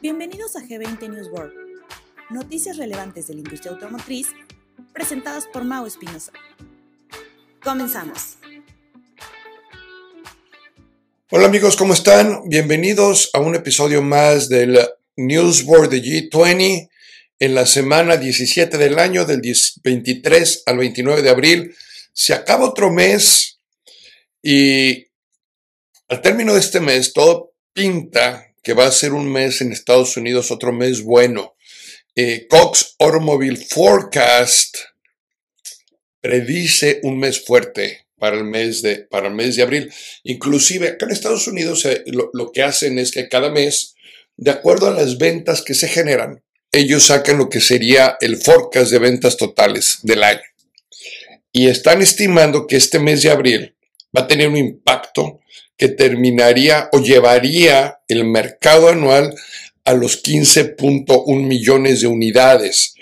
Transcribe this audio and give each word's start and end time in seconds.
Bienvenidos 0.00 0.54
a 0.54 0.60
G20 0.60 1.08
News 1.08 1.26
World, 1.32 1.52
noticias 2.30 2.76
relevantes 2.76 3.26
de 3.26 3.34
la 3.34 3.40
industria 3.40 3.72
automotriz 3.72 4.28
presentadas 4.92 5.48
por 5.52 5.64
Mau 5.64 5.86
Espinosa. 5.86 6.30
Comenzamos. 7.64 8.36
Hola 11.32 11.46
amigos, 11.46 11.76
¿cómo 11.76 11.94
están? 11.94 12.48
Bienvenidos 12.48 13.30
a 13.32 13.40
un 13.40 13.56
episodio 13.56 14.00
más 14.00 14.48
del 14.48 14.78
News 15.16 15.64
World 15.64 15.90
de 15.90 16.00
G20 16.00 16.88
en 17.40 17.54
la 17.56 17.66
semana 17.66 18.16
17 18.16 18.78
del 18.78 19.00
año, 19.00 19.24
del 19.24 19.42
23 19.82 20.62
al 20.66 20.78
29 20.78 21.22
de 21.22 21.30
abril. 21.30 21.74
Se 22.12 22.34
acaba 22.34 22.68
otro 22.68 22.92
mes 22.92 23.58
y 24.40 25.08
al 26.06 26.22
término 26.22 26.54
de 26.54 26.60
este 26.60 26.78
mes 26.78 27.12
todo 27.12 27.52
pinta 27.72 28.47
que 28.68 28.74
va 28.74 28.84
a 28.84 28.92
ser 28.92 29.14
un 29.14 29.32
mes 29.32 29.62
en 29.62 29.72
Estados 29.72 30.18
Unidos, 30.18 30.50
otro 30.50 30.74
mes 30.74 31.00
bueno. 31.00 31.56
Eh, 32.14 32.46
Cox 32.50 32.96
Automobile 32.98 33.56
Forecast 33.56 34.76
predice 36.20 37.00
un 37.02 37.18
mes 37.18 37.42
fuerte 37.42 38.04
para 38.18 38.36
el 38.36 38.44
mes 38.44 38.82
de, 38.82 39.06
para 39.10 39.28
el 39.28 39.34
mes 39.34 39.56
de 39.56 39.62
abril. 39.62 39.90
Inclusive 40.22 40.88
acá 40.88 41.06
en 41.06 41.12
Estados 41.12 41.46
Unidos 41.46 41.86
eh, 41.86 42.04
lo, 42.08 42.28
lo 42.34 42.52
que 42.52 42.62
hacen 42.62 42.98
es 42.98 43.10
que 43.10 43.30
cada 43.30 43.50
mes, 43.50 43.94
de 44.36 44.50
acuerdo 44.50 44.88
a 44.88 44.92
las 44.92 45.16
ventas 45.16 45.62
que 45.62 45.72
se 45.72 45.88
generan, 45.88 46.44
ellos 46.70 47.04
sacan 47.04 47.38
lo 47.38 47.48
que 47.48 47.62
sería 47.62 48.18
el 48.20 48.36
forecast 48.36 48.90
de 48.90 48.98
ventas 48.98 49.38
totales 49.38 50.00
del 50.02 50.24
año. 50.24 50.42
Y 51.52 51.68
están 51.68 52.02
estimando 52.02 52.66
que 52.66 52.76
este 52.76 52.98
mes 52.98 53.22
de 53.22 53.30
abril 53.30 53.76
va 54.14 54.24
a 54.24 54.28
tener 54.28 54.46
un 54.46 54.58
impacto 54.58 55.40
que 55.78 55.88
terminaría 55.88 56.90
o 56.92 57.00
llevaría 57.00 58.00
el 58.08 58.24
mercado 58.24 58.88
anual 58.88 59.34
a 59.84 59.94
los 59.94 60.22
15.1 60.22 61.46
millones 61.46 62.02
de 62.02 62.08
unidades. 62.08 62.94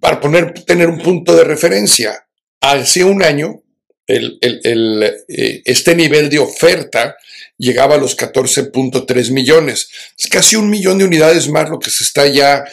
Para 0.00 0.20
poner, 0.20 0.52
tener 0.64 0.88
un 0.88 0.98
punto 0.98 1.34
de 1.34 1.44
referencia, 1.44 2.26
hace 2.60 3.04
un 3.04 3.22
año 3.22 3.62
eh, 4.08 5.62
este 5.64 5.94
nivel 5.94 6.30
de 6.30 6.38
oferta 6.38 7.16
llegaba 7.58 7.96
a 7.96 7.98
los 7.98 8.16
14.3 8.16 9.30
millones. 9.32 9.88
Es 10.18 10.26
casi 10.26 10.56
un 10.56 10.70
millón 10.70 10.98
de 10.98 11.04
unidades 11.04 11.48
más 11.48 11.68
lo 11.68 11.78
que 11.78 11.90
se 11.90 12.04
está 12.04 12.26
ya, 12.26 12.64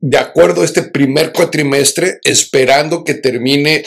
de 0.00 0.18
acuerdo 0.18 0.62
a 0.62 0.64
este 0.64 0.82
primer 0.82 1.32
cuatrimestre, 1.32 2.20
esperando 2.24 3.04
que 3.04 3.14
termine 3.14 3.84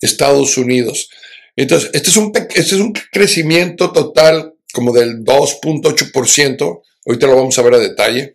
Estados 0.00 0.56
Unidos. 0.58 1.10
Entonces, 1.56 1.90
este 1.92 2.10
es 2.10 2.16
un, 2.16 2.32
este 2.34 2.60
es 2.60 2.72
un 2.72 2.92
crecimiento 3.12 3.92
total 3.92 4.54
como 4.72 4.92
del 4.92 5.24
2.8%, 5.24 6.82
ahorita 7.06 7.26
lo 7.26 7.36
vamos 7.36 7.58
a 7.58 7.62
ver 7.62 7.74
a 7.74 7.78
detalle, 7.78 8.34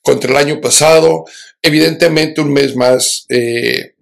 contra 0.00 0.30
el 0.30 0.36
año 0.36 0.60
pasado, 0.60 1.24
evidentemente 1.62 2.40
un 2.40 2.52
mes 2.52 2.74
más, 2.74 3.26
eh, 3.28 3.94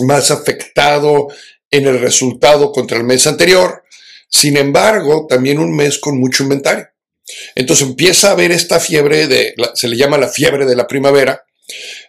más 0.00 0.30
afectado 0.30 1.28
en 1.70 1.86
el 1.86 2.00
resultado 2.00 2.72
contra 2.72 2.96
el 2.96 3.04
mes 3.04 3.26
anterior, 3.26 3.84
sin 4.30 4.56
embargo, 4.56 5.26
también 5.28 5.58
un 5.58 5.74
mes 5.74 5.98
con 5.98 6.18
mucho 6.18 6.42
inventario. 6.42 6.88
Entonces 7.54 7.86
empieza 7.86 8.28
a 8.28 8.32
haber 8.32 8.52
esta 8.52 8.80
fiebre 8.80 9.26
de, 9.26 9.54
se 9.74 9.88
le 9.88 9.96
llama 9.96 10.18
la 10.18 10.28
fiebre 10.28 10.64
de 10.64 10.76
la 10.76 10.86
primavera, 10.86 11.44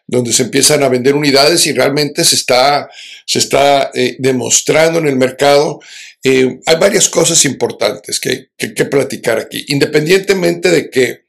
donde 0.07 0.33
se 0.33 0.43
empiezan 0.43 0.83
a 0.83 0.89
vender 0.89 1.15
unidades 1.15 1.65
y 1.67 1.73
realmente 1.73 2.23
se 2.23 2.35
está, 2.35 2.89
se 3.25 3.39
está 3.39 3.91
eh, 3.93 4.15
demostrando 4.19 4.99
en 4.99 5.07
el 5.07 5.15
mercado. 5.15 5.79
Eh, 6.23 6.59
hay 6.65 6.75
varias 6.77 7.09
cosas 7.09 7.43
importantes 7.45 8.19
que, 8.19 8.49
hay 8.59 8.73
que 8.73 8.85
platicar 8.85 9.39
aquí, 9.39 9.65
independientemente 9.69 10.69
de 10.69 10.89
que 10.89 11.21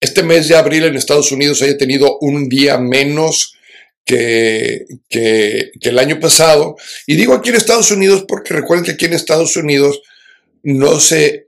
este 0.00 0.22
mes 0.22 0.48
de 0.48 0.56
abril 0.56 0.84
en 0.84 0.96
Estados 0.96 1.32
Unidos 1.32 1.62
haya 1.62 1.78
tenido 1.78 2.18
un 2.20 2.48
día 2.48 2.76
menos 2.76 3.54
que, 4.04 4.84
que, 5.08 5.70
que, 5.80 5.88
el 5.88 5.98
año 5.98 6.20
pasado. 6.20 6.76
Y 7.06 7.16
digo 7.16 7.32
aquí 7.32 7.48
en 7.48 7.56
Estados 7.56 7.90
Unidos 7.90 8.24
porque 8.28 8.52
recuerden 8.52 8.84
que 8.84 8.92
aquí 8.92 9.06
en 9.06 9.14
Estados 9.14 9.56
Unidos 9.56 10.02
no 10.62 11.00
se 11.00 11.43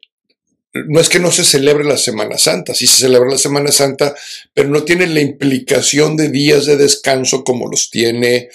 no 0.87 1.01
es 1.01 1.09
que 1.09 1.19
no 1.19 1.31
se 1.31 1.45
celebre 1.45 1.85
la 1.85 1.97
Semana 1.97 2.39
Santa, 2.39 2.75
sí 2.75 2.87
se 2.87 3.03
celebra 3.03 3.31
la 3.31 3.39
Semana 3.39 3.73
Santa, 3.73 4.15
pero 4.55 4.69
no 4.69 4.85
tiene 4.85 5.07
la 5.07 5.21
implicación 5.21 6.17
de 6.17 6.29
días 6.29 6.67
de 6.67 6.77
descanso 6.77 7.45
como 7.45 7.69
los 7.69 7.91
tiene 7.91 8.49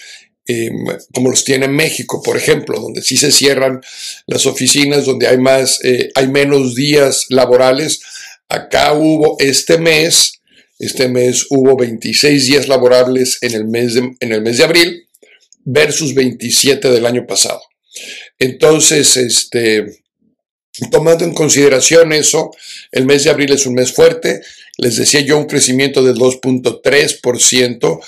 em, 0.47 0.85
como 1.13 1.29
los 1.29 1.43
tiene 1.43 1.67
México, 1.67 2.21
por 2.23 2.37
ejemplo, 2.37 2.79
donde 2.79 3.01
sí 3.01 3.17
se 3.17 3.31
cierran 3.31 3.81
las 4.27 4.45
oficinas, 4.45 5.05
donde 5.05 5.27
hay 5.27 5.37
más, 5.37 5.79
eh, 5.83 6.11
hay 6.15 6.27
menos 6.27 6.75
días 6.75 7.25
laborales. 7.29 8.01
Acá 8.49 8.93
hubo 8.93 9.37
este 9.39 9.77
mes, 9.77 10.41
este 10.79 11.07
mes 11.07 11.45
hubo 11.49 11.77
26 11.77 12.47
días 12.47 12.67
laborables 12.67 13.37
en 13.41 13.53
el 13.53 13.65
mes 13.65 13.93
de, 13.93 14.11
en 14.19 14.31
el 14.31 14.41
mes 14.41 14.57
de 14.57 14.63
abril 14.63 15.07
versus 15.63 16.13
27 16.13 16.89
del 16.91 17.05
año 17.05 17.25
pasado. 17.27 17.61
Entonces, 18.39 19.17
este, 19.17 20.01
Tomando 20.89 21.25
en 21.25 21.33
consideración 21.33 22.13
eso, 22.13 22.51
el 22.91 23.05
mes 23.05 23.23
de 23.23 23.29
abril 23.29 23.51
es 23.51 23.65
un 23.65 23.73
mes 23.73 23.93
fuerte, 23.93 24.41
les 24.77 24.95
decía 24.95 25.19
yo 25.21 25.37
un 25.37 25.45
crecimiento 25.45 26.03
del 26.03 26.15
2.3% 26.15 27.99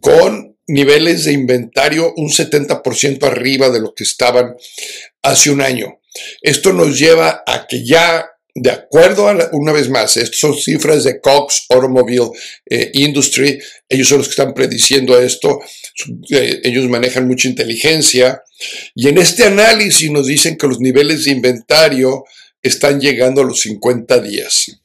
con 0.00 0.56
niveles 0.66 1.24
de 1.24 1.32
inventario 1.32 2.12
un 2.16 2.28
70% 2.28 3.22
arriba 3.24 3.70
de 3.70 3.80
lo 3.80 3.94
que 3.94 4.04
estaban 4.04 4.56
hace 5.22 5.50
un 5.50 5.60
año. 5.60 6.00
Esto 6.42 6.72
nos 6.72 6.98
lleva 6.98 7.42
a 7.46 7.66
que 7.66 7.84
ya 7.84 8.28
de 8.60 8.70
acuerdo 8.70 9.28
a, 9.28 9.50
una 9.52 9.72
vez 9.72 9.88
más, 9.88 10.16
estas 10.16 10.38
son 10.38 10.56
cifras 10.56 11.04
de 11.04 11.20
Cox 11.20 11.66
Automobile 11.68 12.30
eh, 12.66 12.90
Industry, 12.94 13.58
ellos 13.88 14.08
son 14.08 14.18
los 14.18 14.28
que 14.28 14.32
están 14.32 14.54
prediciendo 14.54 15.18
esto, 15.18 15.60
eh, 16.30 16.60
ellos 16.64 16.88
manejan 16.88 17.26
mucha 17.26 17.48
inteligencia, 17.48 18.42
y 18.94 19.08
en 19.08 19.18
este 19.18 19.44
análisis 19.44 20.10
nos 20.10 20.26
dicen 20.26 20.56
que 20.56 20.66
los 20.66 20.80
niveles 20.80 21.24
de 21.24 21.32
inventario 21.32 22.24
están 22.62 23.00
llegando 23.00 23.42
a 23.42 23.44
los 23.44 23.60
50 23.60 24.20
días. 24.20 24.80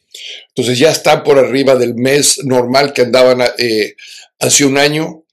Entonces 0.50 0.78
ya 0.78 0.92
están 0.92 1.24
por 1.24 1.40
arriba 1.40 1.76
del 1.76 1.96
mes 1.96 2.40
normal 2.44 2.94
que 2.94 3.02
andaban 3.02 3.42
eh, 3.58 3.96
hace 4.40 4.66
un 4.66 4.78
año, 4.78 5.24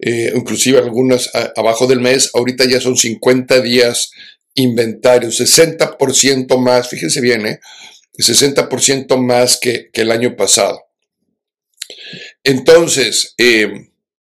inclusive 0.00 0.78
algunas 0.78 1.28
abajo 1.56 1.88
del 1.88 2.00
mes, 2.00 2.30
ahorita 2.32 2.64
ya 2.66 2.80
son 2.80 2.96
50 2.96 3.60
días 3.60 4.12
inventario, 4.58 5.30
60% 5.30 6.58
más, 6.58 6.88
fíjense 6.88 7.20
bien, 7.20 7.46
¿eh? 7.46 7.60
60% 8.18 9.16
más 9.16 9.58
que, 9.58 9.90
el 9.92 10.10
año 10.10 10.36
pasado. 10.36 10.80
Entonces, 12.42 13.34
eh, 13.38 13.90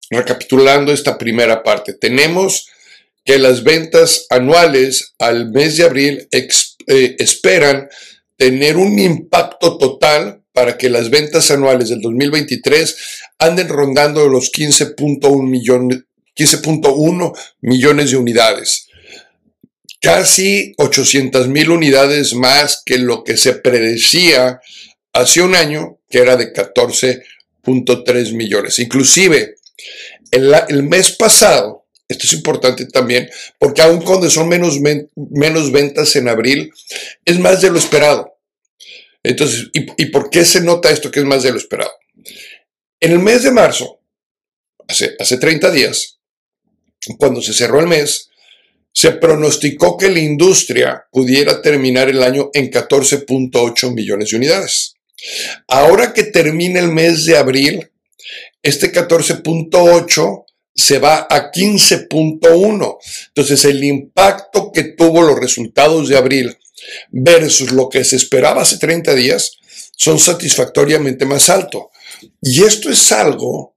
recapitulando 0.09 0.91
esta 0.91 1.17
primera 1.17 1.63
parte, 1.63 1.93
tenemos 1.93 2.67
que 3.23 3.37
las 3.37 3.63
ventas 3.63 4.25
anuales 4.29 5.15
al 5.19 5.51
mes 5.51 5.77
de 5.77 5.83
abril 5.83 6.27
eh, 6.31 7.15
esperan 7.19 7.89
tener 8.37 8.77
un 8.77 8.99
impacto 8.99 9.77
total 9.77 10.43
para 10.53 10.77
que 10.77 10.89
las 10.89 11.09
ventas 11.09 11.51
anuales 11.51 11.89
del 11.89 12.01
2023 12.01 12.95
anden 13.39 13.67
rondando 13.67 14.27
los 14.27 14.51
15.1 14.51 15.43
millones, 15.43 15.99
15.1 16.35 17.33
millones 17.61 18.11
de 18.11 18.17
unidades 18.17 18.86
casi 20.01 20.73
800 20.77 21.47
mil 21.47 21.71
unidades 21.71 22.33
más 22.33 22.81
que 22.85 22.97
lo 22.97 23.23
que 23.23 23.37
se 23.37 23.53
predecía 23.53 24.61
hace 25.13 25.41
un 25.41 25.55
año, 25.55 25.99
que 26.09 26.19
era 26.19 26.35
de 26.35 26.53
14.3 26.53 28.33
millones. 28.33 28.79
Inclusive, 28.79 29.55
el, 30.31 30.83
mes 30.83 31.11
pasado, 31.11 31.85
esto 32.07 32.25
es 32.25 32.33
importante 32.33 32.85
también, 32.85 33.29
porque 33.57 33.81
aun 33.81 34.01
cuando 34.01 34.29
son 34.29 34.47
menos, 34.47 34.79
menos 35.15 35.71
ventas 35.71 36.15
en 36.15 36.27
abril, 36.27 36.71
es 37.25 37.39
más 37.39 37.61
de 37.61 37.71
lo 37.71 37.79
esperado. 37.79 38.37
Entonces, 39.23 39.69
¿y, 39.73 39.87
¿y 40.01 40.05
por 40.07 40.29
qué 40.29 40.45
se 40.45 40.61
nota 40.61 40.91
esto 40.91 41.11
que 41.11 41.19
es 41.19 41.25
más 41.25 41.43
de 41.43 41.51
lo 41.51 41.57
esperado? 41.57 41.91
En 42.99 43.11
el 43.11 43.19
mes 43.19 43.43
de 43.43 43.51
marzo, 43.51 43.99
hace, 44.87 45.15
hace 45.19 45.37
30 45.37 45.71
días, 45.71 46.19
cuando 47.17 47.41
se 47.41 47.53
cerró 47.53 47.79
el 47.79 47.87
mes, 47.87 48.29
se 48.97 49.11
pronosticó 49.11 49.95
que 49.95 50.09
la 50.09 50.17
industria 50.17 51.05
pudiera 51.11 51.61
terminar 51.61 52.09
el 52.09 52.23
año 52.23 52.49
en 52.51 52.71
14.8 52.71 53.93
millones 53.93 54.31
de 54.31 54.37
unidades. 54.37 54.95
Ahora 55.67 56.13
que 56.13 56.23
termina 56.23 56.79
el 56.79 56.87
mes 56.87 57.25
de 57.25 57.37
abril, 57.37 57.91
este 58.63 58.91
14.8 58.91 60.45
se 60.73 60.97
va 60.97 61.27
a 61.29 61.51
15.1. 61.51 62.97
Entonces 63.27 63.65
el 63.65 63.83
impacto 63.83 64.71
que 64.71 64.85
tuvo 64.85 65.21
los 65.21 65.39
resultados 65.39 66.09
de 66.09 66.17
abril 66.17 66.57
versus 67.11 67.73
lo 67.73 67.89
que 67.89 68.03
se 68.03 68.15
esperaba 68.15 68.63
hace 68.63 68.79
30 68.79 69.13
días 69.13 69.59
son 69.95 70.17
satisfactoriamente 70.17 71.23
más 71.27 71.49
alto. 71.49 71.91
Y 72.41 72.63
esto 72.63 72.89
es 72.89 73.11
algo 73.11 73.75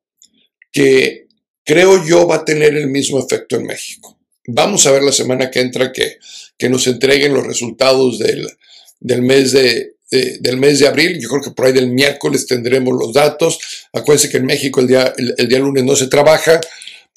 que 0.72 1.26
creo 1.62 2.02
yo 2.06 2.26
va 2.26 2.36
a 2.36 2.44
tener 2.46 2.74
el 2.74 2.86
mismo 2.86 3.18
efecto 3.18 3.56
en 3.56 3.64
México. 3.64 4.19
Vamos 4.46 4.86
a 4.86 4.92
ver 4.92 5.02
la 5.02 5.12
semana 5.12 5.50
que 5.50 5.60
entra 5.60 5.92
que, 5.92 6.18
que 6.56 6.68
nos 6.68 6.86
entreguen 6.86 7.34
los 7.34 7.46
resultados 7.46 8.18
del, 8.18 9.22
mes 9.22 9.52
de, 9.52 9.94
del 10.40 10.56
mes 10.56 10.78
de 10.78 10.88
abril. 10.88 11.18
Yo 11.20 11.28
creo 11.28 11.42
que 11.42 11.50
por 11.50 11.66
ahí 11.66 11.72
del 11.72 11.90
miércoles 11.90 12.46
tendremos 12.46 12.94
los 12.98 13.12
datos. 13.12 13.58
Acuérdense 13.92 14.30
que 14.30 14.38
en 14.38 14.46
México 14.46 14.80
el 14.80 14.88
día, 14.88 15.14
el, 15.16 15.48
día 15.48 15.58
lunes 15.58 15.84
no 15.84 15.94
se 15.96 16.08
trabaja. 16.08 16.60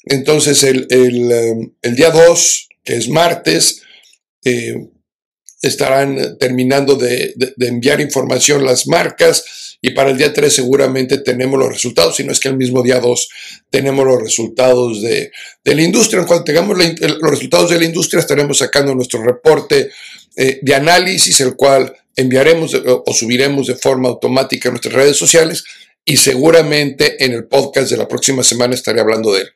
Entonces 0.04 0.62
el, 0.62 0.86
el 0.90 1.96
día 1.96 2.10
2, 2.10 2.68
que 2.84 2.96
es 2.96 3.08
martes, 3.08 3.82
estarán 5.62 6.38
terminando 6.38 6.96
de, 6.96 7.34
enviar 7.58 8.00
información 8.00 8.64
las 8.64 8.86
marcas 8.86 9.73
y 9.86 9.90
para 9.90 10.08
el 10.08 10.16
día 10.16 10.32
3 10.32 10.50
seguramente 10.50 11.18
tenemos 11.18 11.58
los 11.58 11.68
resultados, 11.68 12.16
si 12.16 12.24
no 12.24 12.32
es 12.32 12.40
que 12.40 12.48
el 12.48 12.56
mismo 12.56 12.82
día 12.82 13.00
2 13.00 13.28
tenemos 13.68 14.06
los 14.06 14.18
resultados 14.18 15.02
de, 15.02 15.30
la 15.62 15.82
industria. 15.82 16.24
Cuando 16.24 16.42
tengamos 16.42 16.78
los 16.78 17.30
resultados 17.30 17.68
de 17.68 17.78
la 17.78 17.84
industria 17.84 18.20
estaremos 18.20 18.56
sacando 18.56 18.94
nuestro 18.94 19.22
reporte 19.22 19.90
eh, 20.36 20.58
de 20.62 20.74
análisis, 20.74 21.38
el 21.40 21.54
cual 21.54 21.94
enviaremos 22.16 22.72
o 22.74 23.12
subiremos 23.12 23.66
de 23.66 23.74
forma 23.74 24.08
automática 24.08 24.70
en 24.70 24.72
nuestras 24.72 24.94
redes 24.94 25.18
sociales 25.18 25.62
y 26.02 26.16
seguramente 26.16 27.22
en 27.22 27.34
el 27.34 27.44
podcast 27.44 27.90
de 27.90 27.98
la 27.98 28.08
próxima 28.08 28.42
semana 28.42 28.74
estaré 28.74 29.02
hablando 29.02 29.34
de 29.34 29.42
él. 29.42 29.48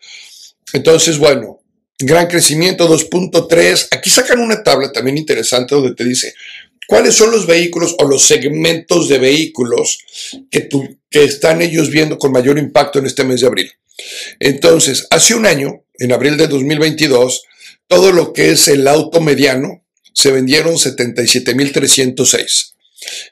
Entonces, 0.75 1.17
bueno, 1.17 1.63
gran 1.99 2.27
crecimiento 2.27 2.87
2.3. 2.87 3.89
Aquí 3.93 4.11
sacan 4.11 4.41
una 4.41 4.63
tabla 4.63 4.93
también 4.93 5.17
interesante 5.17 5.75
donde 5.75 5.95
te 5.95 6.05
dice 6.05 6.35
cuáles 6.89 7.15
son 7.15 7.31
los 7.31 7.47
vehículos 7.47 7.95
o 7.99 8.09
los 8.09 8.23
segmentos 8.23 9.09
de 9.11 9.19
vehículos 9.19 9.99
que, 10.51 10.71
que 11.11 11.23
están 11.23 11.61
ellos 11.61 11.91
viendo 11.91 12.17
con 12.17 12.33
mayor 12.33 12.59
impacto 12.59 12.99
en 12.99 13.05
este 13.05 13.25
mes 13.25 13.43
de 13.43 13.47
abril. 13.47 13.71
Entonces, 14.41 15.07
hace 15.11 15.35
un 15.35 15.45
año, 15.45 15.85
en 15.99 16.13
abril 16.13 16.39
de 16.39 16.49
2022, 16.49 17.43
todo 17.89 18.11
lo 18.11 18.33
que 18.33 18.53
es 18.53 18.69
el 18.69 18.89
auto 18.89 19.21
mediano 19.21 19.85
se 20.15 20.31
vendieron 20.31 20.77
77.306. 20.77 22.73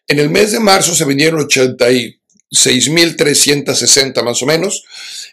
En 0.07 0.19
el 0.19 0.29
mes 0.29 0.53
de 0.53 0.61
marzo 0.61 0.95
se 0.95 1.07
vendieron 1.07 1.41
86.360 1.49 4.23
más 4.23 4.43
o 4.43 4.47
menos 4.47 4.85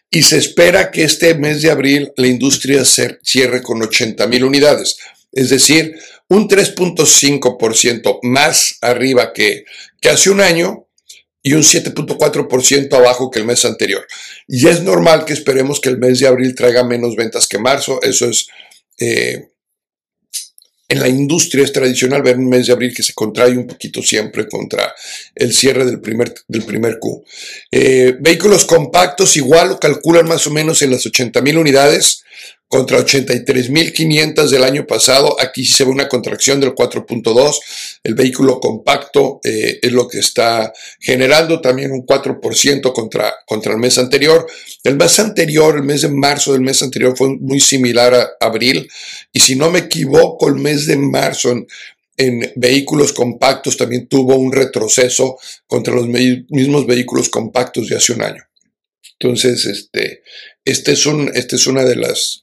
y 0.09 0.23
se 0.23 0.37
espera 0.37 0.91
que 0.91 1.03
este 1.03 1.35
mes 1.35 1.61
de 1.61 1.71
abril 1.71 2.13
la 2.15 2.27
industria 2.27 2.85
cierre 2.85 3.61
con 3.61 3.81
80 3.81 4.25
mil 4.27 4.45
unidades, 4.45 4.95
es 5.33 5.49
decir, 5.49 5.97
un 6.33 6.47
3.5% 6.47 8.19
más 8.24 8.77
arriba 8.81 9.33
que, 9.33 9.65
que 10.01 10.09
hace 10.09 10.31
un 10.31 10.41
año 10.41 10.88
y 11.44 11.53
un 11.53 11.62
7.4% 11.62 12.91
abajo 12.94 13.30
que 13.30 13.39
el 13.39 13.45
mes 13.45 13.65
anterior. 13.65 14.07
Y 14.47 14.68
es 14.68 14.81
normal 14.81 15.25
que 15.25 15.33
esperemos 15.33 15.80
que 15.80 15.89
el 15.89 16.00
mes 16.00 16.19
de 16.19 16.27
abril 16.27 16.56
traiga 16.56 16.83
menos 16.83 17.15
ventas 17.15 17.47
que 17.47 17.59
marzo, 17.59 18.01
eso 18.01 18.27
es... 18.27 18.47
Eh, 19.00 19.50
en 20.89 21.00
la 21.00 21.07
industria 21.07 21.63
es 21.63 21.74
tradicional 21.74 22.21
ver 22.21 22.38
un 22.38 22.50
mes 22.50 22.68
de 22.68 22.74
abril 22.74 22.94
que 22.95 23.01
se 23.01 23.13
contrae 23.13 23.57
un 23.57 23.65
poquito 23.65 24.03
siempre 24.03 24.47
contra 24.47 24.94
el 25.33 25.51
cierre 25.51 25.85
del 25.85 26.00
primer, 26.01 26.33
del 26.47 26.63
primer 26.63 27.00
Q. 27.00 27.24
Eh, 27.71 28.15
vehículos 28.19 28.65
compactos 28.65 29.35
igual 29.38 29.69
lo 29.69 29.80
calculan 29.80 30.27
más 30.27 30.45
o 30.45 30.51
menos 30.51 30.83
en 30.83 30.91
las 30.91 31.03
80 31.06 31.41
mil 31.41 31.57
unidades 31.57 32.24
contra 32.73 32.97
83.500 32.97 34.49
del 34.49 34.63
año 34.63 34.87
pasado. 34.87 35.39
Aquí 35.39 35.63
se 35.63 35.83
ve 35.83 35.91
una 35.91 36.09
contracción 36.09 36.59
del 36.59 36.73
4.2. 36.73 37.59
El 38.03 38.15
vehículo 38.15 38.59
compacto 38.59 39.39
eh, 39.43 39.77
es 39.79 39.91
lo 39.91 40.07
que 40.07 40.17
está 40.17 40.73
generando 40.99 41.61
también 41.61 41.91
un 41.91 42.03
4% 42.03 42.91
contra, 42.91 43.31
contra 43.45 43.73
el 43.73 43.77
mes 43.77 43.99
anterior. 43.99 44.47
El 44.83 44.97
mes 44.97 45.19
anterior, 45.19 45.75
el 45.75 45.83
mes 45.83 46.01
de 46.01 46.09
marzo 46.09 46.53
del 46.53 46.61
mes 46.61 46.81
anterior 46.81 47.15
fue 47.15 47.37
muy 47.37 47.59
similar 47.59 48.15
a 48.15 48.31
abril. 48.39 48.89
Y 49.31 49.41
si 49.41 49.55
no 49.55 49.69
me 49.69 49.77
equivoco, 49.77 50.47
el 50.47 50.55
mes 50.55 50.87
de 50.87 50.97
marzo 50.97 51.51
en, 51.51 51.67
en 52.17 52.53
vehículos 52.55 53.13
compactos 53.13 53.77
también 53.77 54.07
tuvo 54.07 54.35
un 54.35 54.51
retroceso 54.51 55.37
contra 55.67 55.93
los 55.93 56.07
mismos 56.07 56.87
vehículos 56.87 57.29
compactos 57.29 57.87
de 57.87 57.97
hace 57.97 58.13
un 58.13 58.23
año. 58.23 58.43
Entonces, 59.19 59.63
este, 59.67 60.23
este 60.65 60.93
es, 60.93 61.05
un, 61.05 61.29
este 61.35 61.57
es 61.57 61.67
una 61.67 61.83
de 61.83 61.97
las 61.97 62.43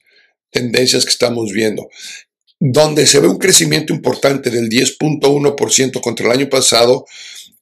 tendencias 0.51 1.05
que 1.05 1.11
estamos 1.11 1.51
viendo. 1.51 1.89
Donde 2.59 3.07
se 3.07 3.19
ve 3.19 3.27
un 3.27 3.39
crecimiento 3.39 3.93
importante 3.93 4.49
del 4.49 4.69
10.1% 4.69 6.01
contra 6.01 6.27
el 6.27 6.31
año 6.31 6.49
pasado 6.49 7.05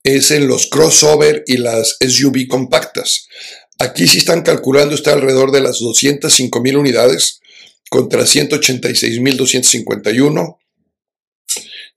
es 0.04 0.32
en 0.32 0.48
los 0.48 0.68
crossover 0.68 1.44
y 1.48 1.58
las 1.58 1.98
SUV 2.00 2.48
compactas. 2.48 3.28
Aquí 3.78 4.08
sí 4.08 4.18
están 4.18 4.42
calculando, 4.42 4.96
está 4.96 5.14
alrededor 5.14 5.52
de 5.52 5.62
las 5.62 5.80
205 5.80 6.62
mil 6.62 6.78
unidades 6.78 7.40
contra 7.90 8.24
186.251 8.24 10.58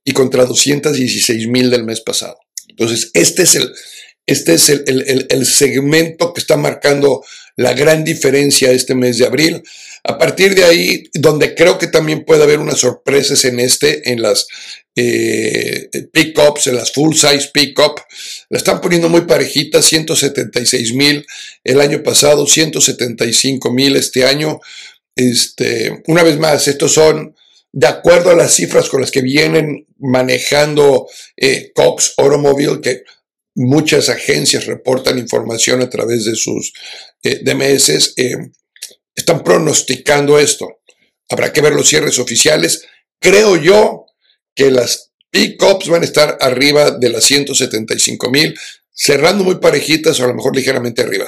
y 0.05 0.11
contra 0.13 0.45
216 0.45 1.47
mil 1.47 1.69
del 1.69 1.83
mes 1.83 1.99
pasado. 2.01 2.37
Entonces, 2.69 3.11
este 3.13 3.43
es 3.43 3.55
el, 3.55 3.71
este 4.25 4.53
es 4.53 4.69
el, 4.69 5.27
el, 5.29 5.45
segmento 5.45 6.33
que 6.33 6.39
está 6.41 6.57
marcando 6.57 7.23
la 7.55 7.73
gran 7.73 8.03
diferencia 8.03 8.71
este 8.71 8.95
mes 8.95 9.17
de 9.17 9.25
abril. 9.25 9.63
A 10.03 10.17
partir 10.17 10.53
de 10.55 10.65
ahí, 10.65 11.09
donde 11.13 11.55
creo 11.55 11.77
que 11.77 11.87
también 11.87 12.25
puede 12.25 12.43
haber 12.43 12.59
unas 12.59 12.79
sorpresas 12.79 13.45
en 13.45 13.59
este, 13.59 14.11
en 14.11 14.21
las 14.21 14.47
eh, 14.95 15.89
pickups, 16.11 16.67
en 16.67 16.75
las 16.75 16.91
full 16.91 17.13
size 17.13 17.49
pickup, 17.53 18.01
la 18.49 18.57
están 18.57 18.81
poniendo 18.81 19.09
muy 19.09 19.21
parejita, 19.21 19.81
176 19.81 20.93
mil 20.93 21.25
el 21.63 21.79
año 21.79 22.03
pasado, 22.03 22.45
175 22.45 23.71
mil 23.71 23.95
este 23.95 24.25
año. 24.25 24.59
Este, 25.15 26.01
una 26.07 26.23
vez 26.23 26.37
más, 26.37 26.67
estos 26.67 26.93
son 26.93 27.35
de 27.71 27.87
acuerdo 27.87 28.29
a 28.29 28.35
las 28.35 28.53
cifras 28.53 28.87
con 28.87 29.01
las 29.01 29.09
que 29.09 29.21
vienen 29.21 29.87
manejando 29.97 31.07
eh, 31.35 31.71
Cox 31.73 32.13
Automobile, 32.17 32.81
que 32.81 33.03
muchas 33.55 34.09
agencias 34.09 34.65
reportan 34.65 35.19
información 35.19 35.81
a 35.81 35.89
través 35.89 36.25
de 36.25 36.35
sus 36.35 36.73
eh, 37.23 37.41
DMS, 37.43 38.13
están 39.15 39.43
pronosticando 39.43 40.39
esto. 40.39 40.79
Habrá 41.29 41.53
que 41.53 41.61
ver 41.61 41.73
los 41.73 41.87
cierres 41.87 42.19
oficiales. 42.19 42.85
Creo 43.19 43.55
yo 43.57 44.05
que 44.55 44.71
las 44.71 45.11
pickups 45.31 45.87
van 45.87 46.03
a 46.03 46.05
estar 46.05 46.37
arriba 46.41 46.91
de 46.91 47.09
las 47.09 47.23
175 47.25 48.29
mil, 48.29 48.55
cerrando 48.91 49.43
muy 49.43 49.55
parejitas 49.55 50.19
o 50.19 50.25
a 50.25 50.27
lo 50.27 50.35
mejor 50.35 50.55
ligeramente 50.55 51.01
arriba. 51.01 51.25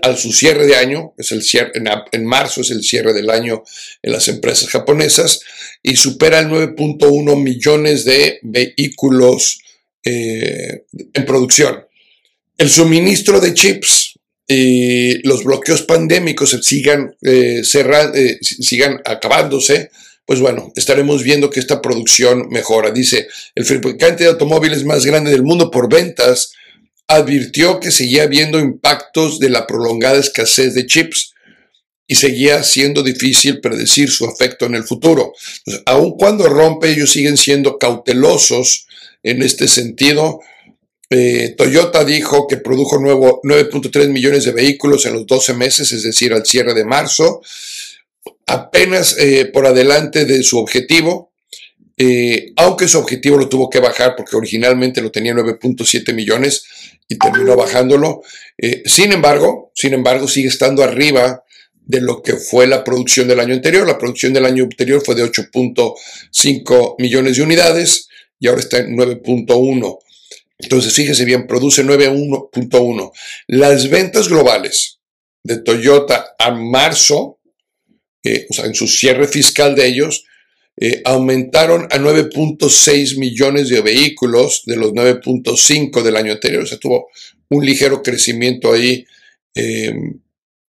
al, 0.02 0.18
su 0.18 0.32
cierre 0.32 0.66
de 0.66 0.76
año, 0.76 1.14
es 1.18 1.32
el 1.32 1.44
cierre, 1.44 1.72
en, 2.12 2.26
marzo 2.26 2.62
es 2.62 2.72
el 2.72 2.84
cierre 2.84 3.14
del 3.14 3.30
año 3.30 3.64
en 4.02 4.12
las 4.12 4.28
empresas 4.28 4.70
japonesas, 4.70 5.42
y 5.82 5.96
supera 5.96 6.40
el 6.40 6.48
9.1 6.48 7.42
millones 7.42 8.04
de 8.06 8.40
vehículos 8.42 9.60
eh, 10.04 10.86
en 11.14 11.26
producción. 11.26 11.86
El 12.58 12.70
suministro 12.70 13.40
de 13.40 13.54
chips 13.54 14.20
y 14.48 15.26
los 15.28 15.44
bloqueos 15.44 15.84
pandémicos 15.84 16.52
sigan, 16.62 17.16
eh, 17.22 17.62
eh, 17.62 18.40
sigan 18.42 19.02
acabándose, 19.06 19.92
pues 20.26 20.40
bueno, 20.40 20.72
estaremos 20.76 21.24
viendo 21.24 21.50
que 21.50 21.60
esta 21.60 21.82
producción 21.82 22.48
mejora. 22.50 22.92
Dice, 22.92 23.28
el 23.56 23.66
fabricante 23.66 24.24
de 24.24 24.30
automóviles 24.30 24.86
más 24.86 25.06
grande 25.06 25.32
del 25.32 25.44
mundo 25.44 25.70
por 25.70 25.90
ventas 25.90 26.54
advirtió 27.08 27.80
que 27.80 27.92
seguía 27.92 28.24
habiendo 28.24 28.60
impactos 28.60 29.40
de 29.40 29.50
la 29.50 29.68
prolongada 29.68 30.20
escasez 30.20 30.74
de 30.74 30.86
chips 30.86 31.34
y 32.08 32.16
seguía 32.16 32.64
siendo 32.64 33.04
difícil 33.04 33.60
predecir 33.60 34.10
su 34.10 34.26
efecto 34.26 34.66
en 34.66 34.76
el 34.76 34.84
futuro. 34.84 35.34
aun 35.86 36.18
cuando 36.18 36.48
rompe, 36.48 36.90
ellos 36.90 37.12
siguen 37.12 37.38
siendo 37.38 37.78
cautelosos 37.78 38.88
en 39.24 39.42
este 39.42 39.68
sentido. 39.68 40.40
Eh, 41.10 41.56
Toyota 41.58 42.04
dijo 42.04 42.48
que 42.48 42.58
produjo 42.58 42.98
9.3 42.98 44.10
millones 44.10 44.46
de 44.46 44.52
vehículos 44.52 45.06
en 45.06 45.14
los 45.14 45.28
12 45.28 45.54
meses, 45.54 45.92
es 45.92 46.04
decir, 46.04 46.34
al 46.34 46.46
cierre 46.46 46.74
de 46.74 46.86
marzo, 46.86 47.42
apenas 48.48 49.18
eh, 49.18 49.46
por 49.46 49.66
adelante 49.66 50.26
de 50.26 50.44
su 50.44 50.60
objetivo. 50.60 51.32
Eh, 51.96 52.54
aunque 52.56 52.88
su 52.88 52.98
objetivo 52.98 53.38
lo 53.38 53.50
tuvo 53.50 53.70
que 53.70 53.80
bajar 53.80 54.16
porque 54.16 54.36
originalmente 54.36 55.02
lo 55.02 55.12
tenía 55.12 55.34
9.7 55.34 56.14
millones, 56.14 56.64
y 57.08 57.18
terminó 57.18 57.56
bajándolo. 57.56 58.22
Eh, 58.58 58.84
sin 58.86 59.12
embargo, 59.12 59.72
sin 59.76 59.94
embargo, 59.94 60.28
sigue 60.28 60.48
estando 60.48 60.84
arriba 60.84 61.44
de 61.86 62.02
lo 62.02 62.22
que 62.22 62.36
fue 62.36 62.68
la 62.68 62.84
producción 62.84 63.28
del 63.28 63.40
año 63.40 63.54
anterior. 63.54 63.86
La 63.86 63.98
producción 63.98 64.34
del 64.34 64.46
año 64.46 64.64
anterior 64.64 65.02
fue 65.04 65.16
de 65.16 65.24
8.5 65.24 66.96
millones 67.00 67.38
de 67.38 67.44
unidades 67.44 68.08
y 68.40 68.48
ahora 68.48 68.62
está 68.62 68.78
en 68.80 68.96
9.1. 68.96 70.00
Entonces, 70.60 70.94
fíjese 70.94 71.26
bien, 71.26 71.46
produce 71.46 71.84
9.1. 71.84 73.12
Las 73.48 73.90
ventas 73.90 74.30
globales 74.30 75.00
de 75.44 75.58
Toyota 75.58 76.36
a 76.40 76.52
marzo, 76.52 77.40
eh, 78.24 78.48
o 78.50 78.54
sea, 78.54 78.66
en 78.66 78.76
su 78.76 78.88
cierre 78.88 79.28
fiscal 79.28 79.76
de 79.76 79.88
ellos, 79.88 80.26
eh, 80.76 81.02
aumentaron 81.06 81.84
a 81.92 81.98
9.6 81.98 83.18
millones 83.18 83.70
de 83.70 83.82
vehículos 83.82 84.64
de 84.66 84.76
los 84.76 84.92
9.5 84.92 86.02
del 86.02 86.16
año 86.16 86.34
anterior. 86.34 86.64
O 86.64 86.66
sea, 86.66 86.80
tuvo 86.80 87.10
un 87.50 87.66
ligero 87.66 88.02
crecimiento 88.02 88.74
ahí 88.74 89.06
em, 89.54 90.20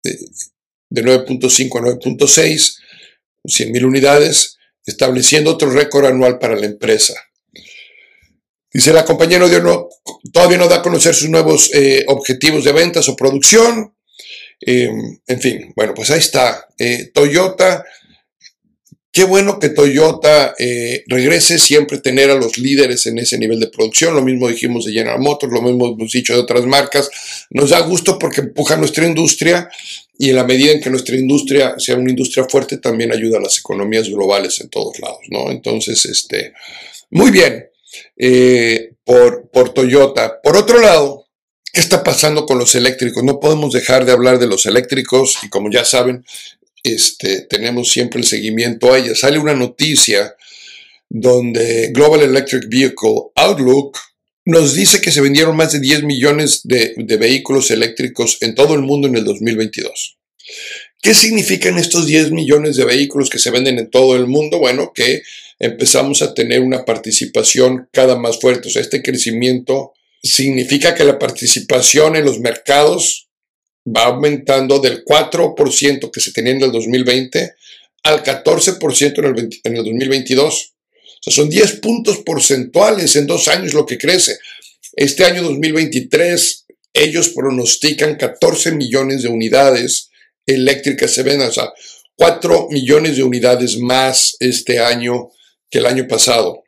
de, 0.02 1.04
9.5 1.04 1.78
a 1.78 1.98
9.6, 1.98 2.78
100 3.44 3.72
mil 3.72 3.84
unidades, 3.84 4.58
estableciendo 4.86 5.50
otro 5.50 5.70
récord 5.70 6.06
anual 6.06 6.38
para 6.38 6.56
la 6.56 6.66
empresa. 6.66 7.14
Dice 8.72 8.92
la 8.92 9.04
compañía 9.04 9.40
todavía 10.32 10.58
no 10.58 10.68
da 10.68 10.76
a 10.76 10.82
conocer 10.82 11.14
sus 11.14 11.28
nuevos 11.28 11.74
eh, 11.74 12.04
objetivos 12.06 12.64
de 12.64 12.72
ventas 12.72 13.08
o 13.08 13.16
producción. 13.16 13.94
Em, 14.60 15.18
en 15.26 15.40
fin, 15.40 15.72
bueno, 15.74 15.94
pues 15.94 16.10
ahí 16.10 16.18
está. 16.18 16.68
Eh, 16.78 17.10
Toyota 17.14 17.84
Qué 19.12 19.24
bueno 19.24 19.58
que 19.58 19.70
Toyota 19.70 20.54
eh, 20.56 21.02
regrese 21.08 21.58
siempre 21.58 21.98
tener 21.98 22.30
a 22.30 22.36
los 22.36 22.58
líderes 22.58 23.06
en 23.06 23.18
ese 23.18 23.38
nivel 23.38 23.58
de 23.58 23.66
producción. 23.66 24.14
Lo 24.14 24.22
mismo 24.22 24.48
dijimos 24.48 24.84
de 24.84 24.92
General 24.92 25.18
Motors, 25.18 25.52
lo 25.52 25.62
mismo 25.62 25.88
hemos 25.88 26.12
dicho 26.12 26.32
de 26.32 26.38
otras 26.38 26.64
marcas. 26.64 27.10
Nos 27.50 27.70
da 27.70 27.80
gusto 27.80 28.20
porque 28.20 28.42
empuja 28.42 28.76
nuestra 28.76 29.04
industria 29.04 29.68
y 30.16 30.30
en 30.30 30.36
la 30.36 30.44
medida 30.44 30.70
en 30.70 30.80
que 30.80 30.90
nuestra 30.90 31.16
industria 31.16 31.74
sea 31.78 31.96
una 31.96 32.10
industria 32.10 32.46
fuerte, 32.48 32.76
también 32.76 33.10
ayuda 33.10 33.38
a 33.38 33.42
las 33.42 33.58
economías 33.58 34.08
globales 34.08 34.60
en 34.60 34.68
todos 34.68 35.00
lados, 35.00 35.22
¿no? 35.28 35.50
Entonces, 35.50 36.04
este, 36.04 36.52
muy 37.10 37.32
bien 37.32 37.66
eh, 38.16 38.92
por, 39.02 39.50
por 39.50 39.74
Toyota. 39.74 40.40
Por 40.40 40.56
otro 40.56 40.80
lado, 40.80 41.19
¿Qué 41.72 41.80
está 41.80 42.02
pasando 42.02 42.46
con 42.46 42.58
los 42.58 42.74
eléctricos? 42.74 43.22
No 43.22 43.38
podemos 43.38 43.72
dejar 43.72 44.04
de 44.04 44.12
hablar 44.12 44.38
de 44.38 44.46
los 44.46 44.66
eléctricos 44.66 45.38
y 45.42 45.48
como 45.48 45.70
ya 45.70 45.84
saben, 45.84 46.24
este, 46.82 47.42
tenemos 47.42 47.90
siempre 47.90 48.20
el 48.20 48.26
seguimiento 48.26 48.92
a 48.92 48.98
ella. 48.98 49.14
Sale 49.14 49.38
una 49.38 49.54
noticia 49.54 50.34
donde 51.08 51.90
Global 51.92 52.22
Electric 52.22 52.68
Vehicle 52.68 53.30
Outlook 53.34 53.98
nos 54.44 54.74
dice 54.74 55.00
que 55.00 55.12
se 55.12 55.20
vendieron 55.20 55.56
más 55.56 55.72
de 55.72 55.80
10 55.80 56.04
millones 56.04 56.62
de, 56.64 56.94
vehículos 57.18 57.70
eléctricos 57.70 58.38
en 58.40 58.54
todo 58.54 58.74
el 58.74 58.82
mundo 58.82 59.06
en 59.06 59.16
el 59.16 59.24
2022. 59.24 60.18
¿Qué 61.02 61.14
significan 61.14 61.78
estos 61.78 62.06
10 62.06 62.32
millones 62.32 62.76
de 62.76 62.84
vehículos 62.84 63.30
que 63.30 63.38
se 63.38 63.50
venden 63.50 63.78
en 63.78 63.90
todo 63.90 64.16
el 64.16 64.26
mundo? 64.26 64.58
Bueno, 64.58 64.92
que 64.94 65.22
empezamos 65.58 66.22
a 66.22 66.34
tener 66.34 66.60
una 66.60 66.84
participación 66.84 67.88
cada 67.92 68.16
más 68.16 68.40
fuerte. 68.40 68.68
O 68.68 68.70
sea, 68.70 68.82
este 68.82 69.02
crecimiento 69.02 69.92
significa 70.22 70.94
que 70.94 71.04
la 71.04 71.18
participación 71.18 72.16
en 72.16 72.24
los 72.24 72.40
mercados 72.40 73.28
va 73.86 74.04
aumentando 74.04 74.78
del 74.78 75.04
4% 75.04 76.10
que 76.10 76.20
se 76.20 76.32
tenía 76.32 76.52
en 76.52 76.62
el 76.62 76.72
2020 76.72 77.54
al 78.02 78.22
14% 78.22 79.18
en 79.18 79.24
el, 79.24 79.60
en 79.64 79.76
el 79.76 79.84
2022. 79.84 80.74
O 81.04 81.22
sea, 81.22 81.32
son 81.32 81.50
10 81.50 81.80
puntos 81.80 82.18
porcentuales 82.18 83.16
en 83.16 83.26
dos 83.26 83.48
años 83.48 83.74
lo 83.74 83.86
que 83.86 83.98
crece. 83.98 84.38
Este 84.96 85.24
año 85.24 85.42
2023 85.42 86.66
ellos 86.92 87.30
pronostican 87.30 88.16
14 88.16 88.72
millones 88.72 89.22
de 89.22 89.28
unidades 89.28 90.10
eléctricas 90.46 91.12
se 91.12 91.22
venden, 91.22 91.48
o 91.48 91.52
sea, 91.52 91.72
4 92.16 92.68
millones 92.70 93.16
de 93.16 93.22
unidades 93.22 93.78
más 93.78 94.36
este 94.40 94.80
año 94.80 95.30
que 95.70 95.78
el 95.78 95.86
año 95.86 96.06
pasado. 96.08 96.64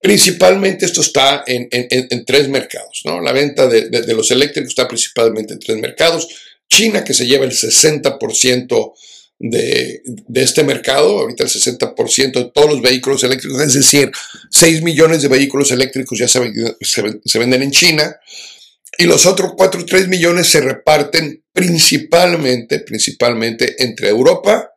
Principalmente 0.00 0.86
esto 0.86 1.00
está 1.00 1.44
en, 1.46 2.24
tres 2.24 2.48
mercados. 2.48 3.02
¿no? 3.04 3.20
La 3.20 3.32
venta 3.32 3.66
de, 3.66 4.14
los 4.14 4.30
eléctricos 4.30 4.70
está 4.70 4.86
principalmente 4.86 5.54
en 5.54 5.60
tres 5.60 5.78
mercados. 5.78 6.28
China, 6.68 7.04
que 7.04 7.14
se 7.14 7.26
lleva 7.26 7.44
el 7.44 7.52
60% 7.52 8.92
de, 9.38 10.02
este 10.34 10.64
mercado, 10.64 11.20
ahorita 11.20 11.44
el 11.44 11.50
60% 11.50 12.32
de 12.32 12.50
todos 12.52 12.70
los 12.70 12.82
vehículos 12.82 13.22
eléctricos, 13.24 13.60
es 13.60 13.74
decir, 13.74 14.10
6 14.50 14.82
millones 14.82 15.22
de 15.22 15.28
vehículos 15.28 15.70
eléctricos 15.70 16.18
ya 16.18 16.28
se, 16.28 16.40
se 16.80 17.38
venden 17.38 17.62
en 17.62 17.70
China. 17.70 18.16
Y 18.98 19.04
los 19.04 19.26
otros 19.26 19.52
4 19.56 19.82
o 19.82 19.84
3 19.84 20.08
millones 20.08 20.46
se 20.48 20.60
reparten 20.60 21.44
principalmente, 21.52 22.80
principalmente 22.80 23.82
entre 23.82 24.08
Europa 24.08 24.70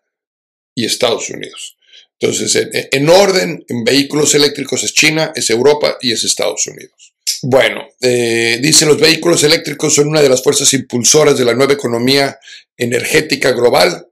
y 0.76 0.86
Estados 0.86 1.30
Unidos. 1.30 1.79
Entonces, 2.20 2.68
en, 2.92 3.10
orden, 3.10 3.64
en 3.68 3.84
vehículos 3.84 4.36
eléctricos 4.36 4.84
es 4.84 4.94
China, 4.94 5.32
es 5.34 5.50
Europa 5.50 5.98
y 6.02 6.12
es 6.12 6.24
Estados 6.24 6.68
Unidos. 6.68 7.14
Bueno, 7.44 7.88
eh, 8.02 8.60
dice 8.62 8.86
los 8.86 9.00
vehículos 9.00 9.44
eléctricos 9.44 9.94
son 9.94 10.10
una 10.10 10.22
de 10.22 10.28
las 10.28 10.44
fuerzas 10.44 10.74
impulsoras 10.74 11.38
de 11.38 11.46
la 11.46 11.54
nueva 11.54 11.74
economía 11.74 12.38
energética 12.76 13.52
global 13.52 14.08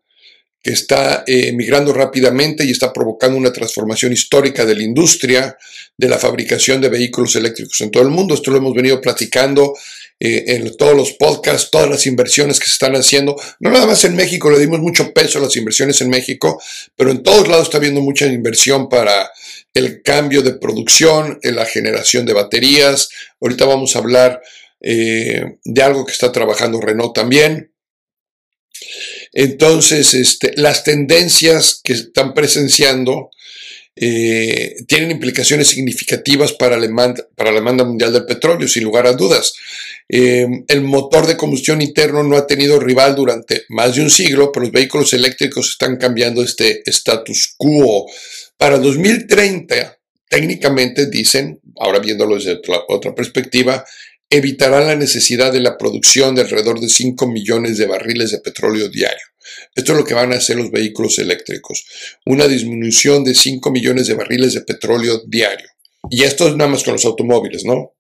que 0.64 0.72
está 0.72 1.24
eh, 1.28 1.52
migrando 1.52 1.92
rápidamente 1.94 2.64
y 2.64 2.72
está 2.72 2.94
provocando 2.94 3.38
una 3.38 3.52
transformación 3.52 4.14
histórica 4.14 4.66
de 4.66 4.76
la 4.76 4.84
industria 4.84 5.58
de 5.98 6.08
la 6.10 6.18
fabricación 6.18 6.80
de 6.80 6.90
vehículos 6.90 7.36
eléctricos 7.36 7.82
en 7.82 7.92
todo 7.92 8.04
el 8.04 8.10
mundo. 8.10 8.36
Esto 8.36 8.52
lo 8.52 8.58
hemos 8.58 8.74
venido 8.74 9.02
platicando 9.02 9.74
eh, 10.20 10.46
en 10.48 10.76
todos 10.76 10.96
los 10.96 11.12
podcasts, 11.14 11.70
todas 11.70 11.90
las 11.90 12.08
inversiones 12.08 12.60
que 12.60 12.66
se 12.66 12.74
están 12.74 12.96
haciendo. 12.96 13.36
No 13.60 13.70
nada 13.70 13.86
más 13.86 14.04
en 14.04 14.16
México, 14.16 14.50
le 14.50 14.60
dimos 14.60 14.80
mucho 14.80 15.14
peso 15.14 15.38
a 15.38 15.44
las 15.44 15.56
inversiones 15.56 16.02
en 16.02 16.10
México, 16.10 16.62
pero 16.96 17.12
en 17.12 17.22
todos 17.22 17.48
lados 17.48 17.68
está 17.68 17.78
habiendo 17.78 18.02
mucha 18.02 18.26
inversión 18.26 18.90
para 18.90 19.30
el 19.74 20.02
cambio 20.02 20.42
de 20.42 20.54
producción, 20.54 21.40
en 21.44 21.56
la 21.56 21.66
generación 21.66 22.26
de 22.26 22.34
baterías. 22.34 23.10
Ahorita 23.40 23.66
vamos 23.66 23.96
a 23.96 24.00
hablar 24.00 24.42
eh, 24.82 25.58
de 25.64 25.84
algo 25.84 26.06
que 26.06 26.14
está 26.14 26.32
trabajando 26.32 26.82
Renault 26.82 27.14
también. 27.14 27.72
Entonces, 29.34 30.16
este, 30.16 30.54
las 30.56 30.84
tendencias 30.84 31.80
que 31.84 31.94
están 31.94 32.34
presenciando 32.34 33.30
eh, 34.00 34.76
tienen 34.88 35.12
implicaciones 35.12 35.68
significativas 35.68 36.54
para 36.54 36.78
la, 36.78 36.84
demanda, 36.84 37.26
para 37.36 37.52
la 37.52 37.60
demanda 37.60 37.84
mundial 37.84 38.14
del 38.14 38.26
petróleo, 38.26 38.68
sin 38.68 38.84
lugar 38.84 39.08
a 39.08 39.14
dudas. 39.14 39.54
Em, 40.10 40.64
el 40.68 40.82
motor 40.82 41.28
de 41.28 41.36
combustión 41.36 41.82
interno 41.82 42.24
no 42.24 42.38
ha 42.38 42.48
tenido 42.48 42.80
rival 42.80 43.16
durante 43.16 43.64
más 43.70 43.96
de 43.96 44.02
un 44.02 44.10
siglo, 44.10 44.52
pero 44.52 44.66
los 44.66 44.72
vehículos 44.72 45.14
eléctricos 45.14 45.70
están 45.70 45.98
cambiando 45.98 46.44
este 46.44 46.84
status 46.90 47.56
quo. 47.58 48.06
Para 48.58 48.78
2030, 48.78 49.98
técnicamente 50.30 51.10
dicen, 51.10 51.60
ahora 51.78 52.00
viéndolo 52.00 52.36
desde 52.36 52.60
otra 52.88 53.14
perspectiva, 53.14 53.84
evitarán 54.30 54.88
la 54.88 54.96
necesidad 54.96 55.52
de 55.54 55.62
la 55.62 55.78
producción 55.78 56.36
de 56.36 56.42
alrededor 56.42 56.80
de 56.80 56.90
5 56.90 57.28
millones 57.28 57.78
de 57.78 57.86
barriles 57.86 58.32
de 58.32 58.40
petróleo 58.40 58.90
diario. 58.90 59.26
Esto 59.76 59.94
es 59.94 59.98
lo 59.98 60.04
que 60.04 60.14
van 60.14 60.34
a 60.34 60.38
hacer 60.38 60.58
los 60.58 60.72
vehículos 60.72 61.20
eléctricos. 61.20 61.86
Una 62.26 62.48
disminución 62.48 63.24
de 63.24 63.36
5 63.36 63.72
millones 63.72 64.08
de 64.08 64.16
barriles 64.16 64.54
de 64.54 64.62
petróleo 64.62 65.22
diario. 65.26 65.68
Y 66.10 66.24
esto 66.24 66.48
es 66.48 66.56
nada 66.56 66.70
más 66.70 66.84
con 66.84 66.94
los 66.94 67.06
automóviles, 67.06 67.66
¿no? 67.66 67.94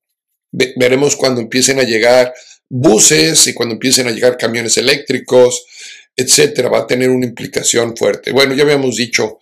veremos 0.51 1.17
cuando 1.17 1.41
empiecen 1.41 1.77
a 1.79 1.84
llegar 1.84 2.34
buses 2.69 3.48
y 3.48 3.53
cuando 3.53 3.74
empiecen 3.74 4.07
a 4.07 4.12
llegar 4.12 4.38
camiones 4.38 4.77
eléctricos, 4.77 5.65
etcétera. 6.15 6.69
Va 6.69 6.79
a 6.79 6.88
tener 6.88 7.10
una 7.10 7.25
implicación 7.25 7.96
fuerte. 7.96 8.31
Bueno, 8.31 8.53
ya 8.53 8.63
habíamos 8.63 8.96
dicho 8.96 9.39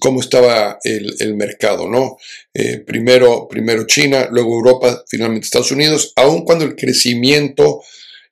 cómo 0.00 0.20
estaba 0.20 0.78
el, 0.84 1.34
mercado, 1.34 1.88
¿no? 1.88 2.18
Eh, 2.54 2.78
primero, 2.78 3.48
primero 3.48 3.86
China, 3.86 4.28
luego 4.30 4.54
Europa, 4.54 5.04
finalmente 5.08 5.46
Estados 5.46 5.72
Unidos, 5.72 6.12
aun 6.16 6.44
cuando 6.44 6.64
el 6.64 6.76
crecimiento 6.76 7.82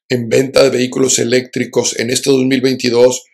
en 0.08 0.28
venta 0.28 0.64
de 0.64 0.70
vehículos 0.70 1.18
eléctricos 1.18 1.98
en 1.98 2.10
este 2.10 2.30
2022 2.30 3.24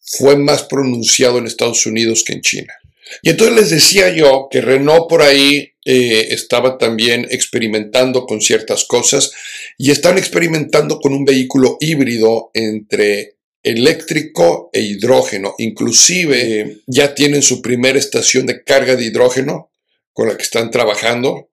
fue 0.00 0.36
más 0.36 0.64
pronunciado 0.64 1.38
en 1.38 1.46
Estados 1.46 1.86
Unidos 1.86 2.24
que 2.24 2.34
en 2.34 2.40
China. 2.42 2.74
Y 3.22 3.30
entonces 3.30 3.56
les 3.56 3.70
decía 3.70 4.14
yo 4.14 4.48
que 4.50 4.60
Renault 4.60 5.08
por 5.08 5.22
ahí 5.22 5.72
eh, 5.84 6.28
estaba 6.30 6.78
también 6.78 7.26
experimentando 7.30 8.26
con 8.26 8.40
ciertas 8.40 8.84
cosas 8.84 9.32
y 9.76 9.90
están 9.90 10.18
experimentando 10.18 10.98
con 10.98 11.12
un 11.12 11.24
vehículo 11.24 11.76
híbrido 11.80 12.50
entre 12.54 13.33
eléctrico 13.64 14.70
e 14.72 14.80
hidrógeno. 14.80 15.54
Inclusive 15.58 16.60
eh, 16.60 16.78
ya 16.86 17.14
tienen 17.14 17.42
su 17.42 17.60
primera 17.60 17.98
estación 17.98 18.46
de 18.46 18.62
carga 18.62 18.94
de 18.94 19.06
hidrógeno 19.06 19.70
con 20.12 20.28
la 20.28 20.36
que 20.36 20.44
están 20.44 20.70
trabajando. 20.70 21.48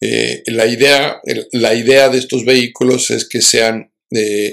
Eh, 0.00 0.42
la, 0.46 0.66
idea, 0.66 1.20
la 1.52 1.74
idea 1.74 2.08
de 2.08 2.18
estos 2.18 2.44
vehículos 2.44 3.10
es 3.10 3.28
que 3.28 3.40
sean 3.42 3.92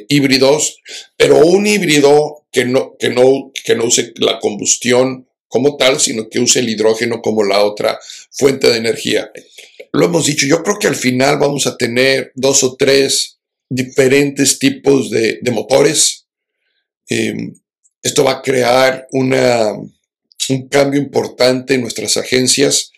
híbridos, 0.09 0.83
pero 1.15 1.39
un 1.39 1.65
híbrido 1.65 2.45
que 2.51 2.65
no, 2.65 2.95
que, 2.99 3.09
no, 3.09 3.51
que 3.65 3.73
no 3.73 3.85
use 3.85 4.13
la 4.17 4.39
combustión 4.39 5.27
como 5.47 5.77
tal, 5.77 5.99
sino 5.99 6.29
que 6.29 6.39
use 6.39 6.59
el 6.59 6.69
hidrógeno 6.69 7.21
como 7.21 7.43
la 7.43 7.63
otra 7.63 7.99
fuente 8.31 8.69
de 8.69 8.77
energía. 8.77 9.31
Lo 9.93 10.05
hemos 10.05 10.25
dicho, 10.25 10.45
yo 10.45 10.63
creo 10.63 10.77
que 10.79 10.87
al 10.87 10.95
final 10.95 11.37
vamos 11.39 11.65
a 11.67 11.77
tener 11.77 12.31
dos 12.35 12.63
o 12.63 12.75
tres 12.75 13.39
diferentes 13.69 14.59
tipos 14.59 15.09
de, 15.09 15.39
motores. 15.51 16.26
Em, 17.09 17.53
esto 18.03 18.23
va 18.23 18.33
a 18.33 18.41
crear 18.41 19.07
una, 19.11 19.71
un 20.49 20.67
cambio 20.69 20.99
importante 20.99 21.75
en 21.75 21.81
nuestras 21.81 22.17
agencias. 22.17 22.91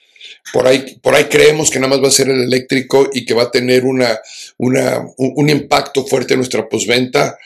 Por 0.53 0.67
ahí, 0.67 0.97
por 1.01 1.15
ahí 1.15 1.25
creemos 1.25 1.69
que 1.69 1.79
nada 1.79 1.89
más 1.89 2.03
va 2.03 2.07
a 2.07 2.11
ser 2.11 2.29
el 2.29 2.41
eléctrico 2.41 3.09
y 3.13 3.25
que 3.25 3.33
va 3.33 3.43
a 3.43 3.51
tener 3.51 3.85
una, 3.85 4.19
una, 4.57 5.05
un 5.17 5.49
impacto 5.49 6.05
fuerte 6.05 6.33
en 6.33 6.39
nuestra 6.39 6.67
postventa. 6.67 7.37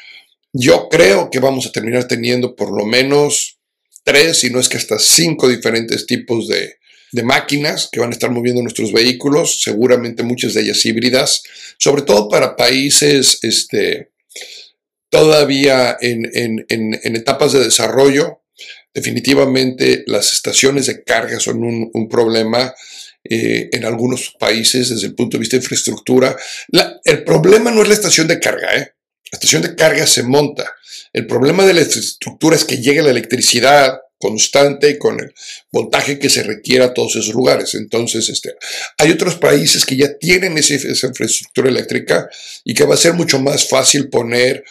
Yo 0.52 0.88
creo 0.90 1.30
que 1.30 1.40
vamos 1.40 1.66
a 1.66 1.72
terminar 1.72 2.08
teniendo 2.08 2.56
por 2.56 2.72
lo 2.78 2.86
menos 2.86 3.58
tres, 4.04 4.40
si 4.40 4.50
no 4.50 4.60
es 4.60 4.70
que 4.70 4.78
hasta 4.78 5.00
cinco 5.00 5.48
diferentes 5.48 6.06
tipos 6.06 6.48
de, 6.48 6.78
máquinas 7.24 7.90
que 7.92 8.00
van 8.00 8.10
a 8.10 8.14
estar 8.14 8.32
moviendo 8.32 8.64
nuestros 8.64 8.92
vehículos, 8.92 9.62
seguramente 9.62 10.24
muchas 10.24 10.56
de 10.56 10.62
ellas 10.62 10.84
híbridas, 10.84 11.44
sobre 11.78 12.02
todo 12.02 12.28
para 12.28 12.56
países 12.56 13.38
este, 13.44 14.10
todavía 15.14 15.96
en, 16.02 16.66
etapas 17.04 17.54
de 17.54 17.64
desarrollo. 17.64 18.42
Definitivamente 18.96 20.04
las 20.08 20.34
estaciones 20.34 20.88
de 20.88 21.04
carga 21.04 21.40
son 21.40 21.64
un, 21.64 22.10
problema 22.10 22.74
eh, 23.24 23.70
en 23.72 23.86
algunos 23.86 24.36
países 24.40 24.90
desde 24.90 25.06
el 25.06 25.14
punto 25.14 25.38
de 25.38 25.42
vista 25.42 25.56
de 25.56 25.62
infraestructura. 25.62 26.36
el 27.06 27.24
problema 27.24 27.70
no 27.70 27.84
es 27.84 27.90
la 27.90 27.94
estación 27.94 28.28
de 28.28 28.40
carga, 28.40 28.76
¿eh? 28.76 28.96
la 29.32 29.38
estación 29.38 29.62
de 29.62 29.76
carga 29.76 30.08
se 30.08 30.24
monta. 30.24 30.74
El 31.14 31.28
problema 31.28 31.64
de 31.64 31.76
la 31.76 31.82
infraestructura 31.82 32.56
es 32.56 32.66
que 32.66 32.82
llegue 32.82 33.04
la 33.04 33.12
electricidad 33.12 34.00
constante 34.24 34.98
con 34.98 35.20
el 35.20 35.34
voltaje 35.70 36.18
que 36.18 36.30
se 36.30 36.44
requiera 36.44 36.86
a 36.86 36.94
todos 36.94 37.18
esos 37.18 37.36
lugares. 37.36 37.76
Entonces, 37.76 38.30
este, 38.30 38.56
hay 38.98 39.12
otros 39.12 39.36
países 39.36 39.86
que 39.86 39.98
ya 39.98 40.18
tienen 40.18 40.58
esa, 40.58 40.76
infraestructura 41.08 41.70
eléctrica 41.70 42.30
y 42.64 42.74
que 42.74 42.86
va 42.86 42.94
a 42.94 42.98
ser 42.98 43.14
mucho 43.14 43.40
más 43.40 43.68
fácil 43.68 44.10
poner 44.10 44.64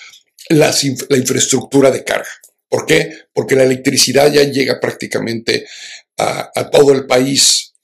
la 0.49 0.73
infraestructura 1.17 1.91
de 1.91 2.05
carga. 2.05 2.29
¿Por 2.69 2.87
qué? 2.87 3.27
Porque 3.33 3.55
la 3.55 3.65
electricidad 3.65 4.33
ya 4.33 4.45
llega 4.45 4.81
prácticamente 4.81 5.67
a, 6.19 6.71
todo 6.71 6.93
el 6.93 7.07
país. 7.07 7.75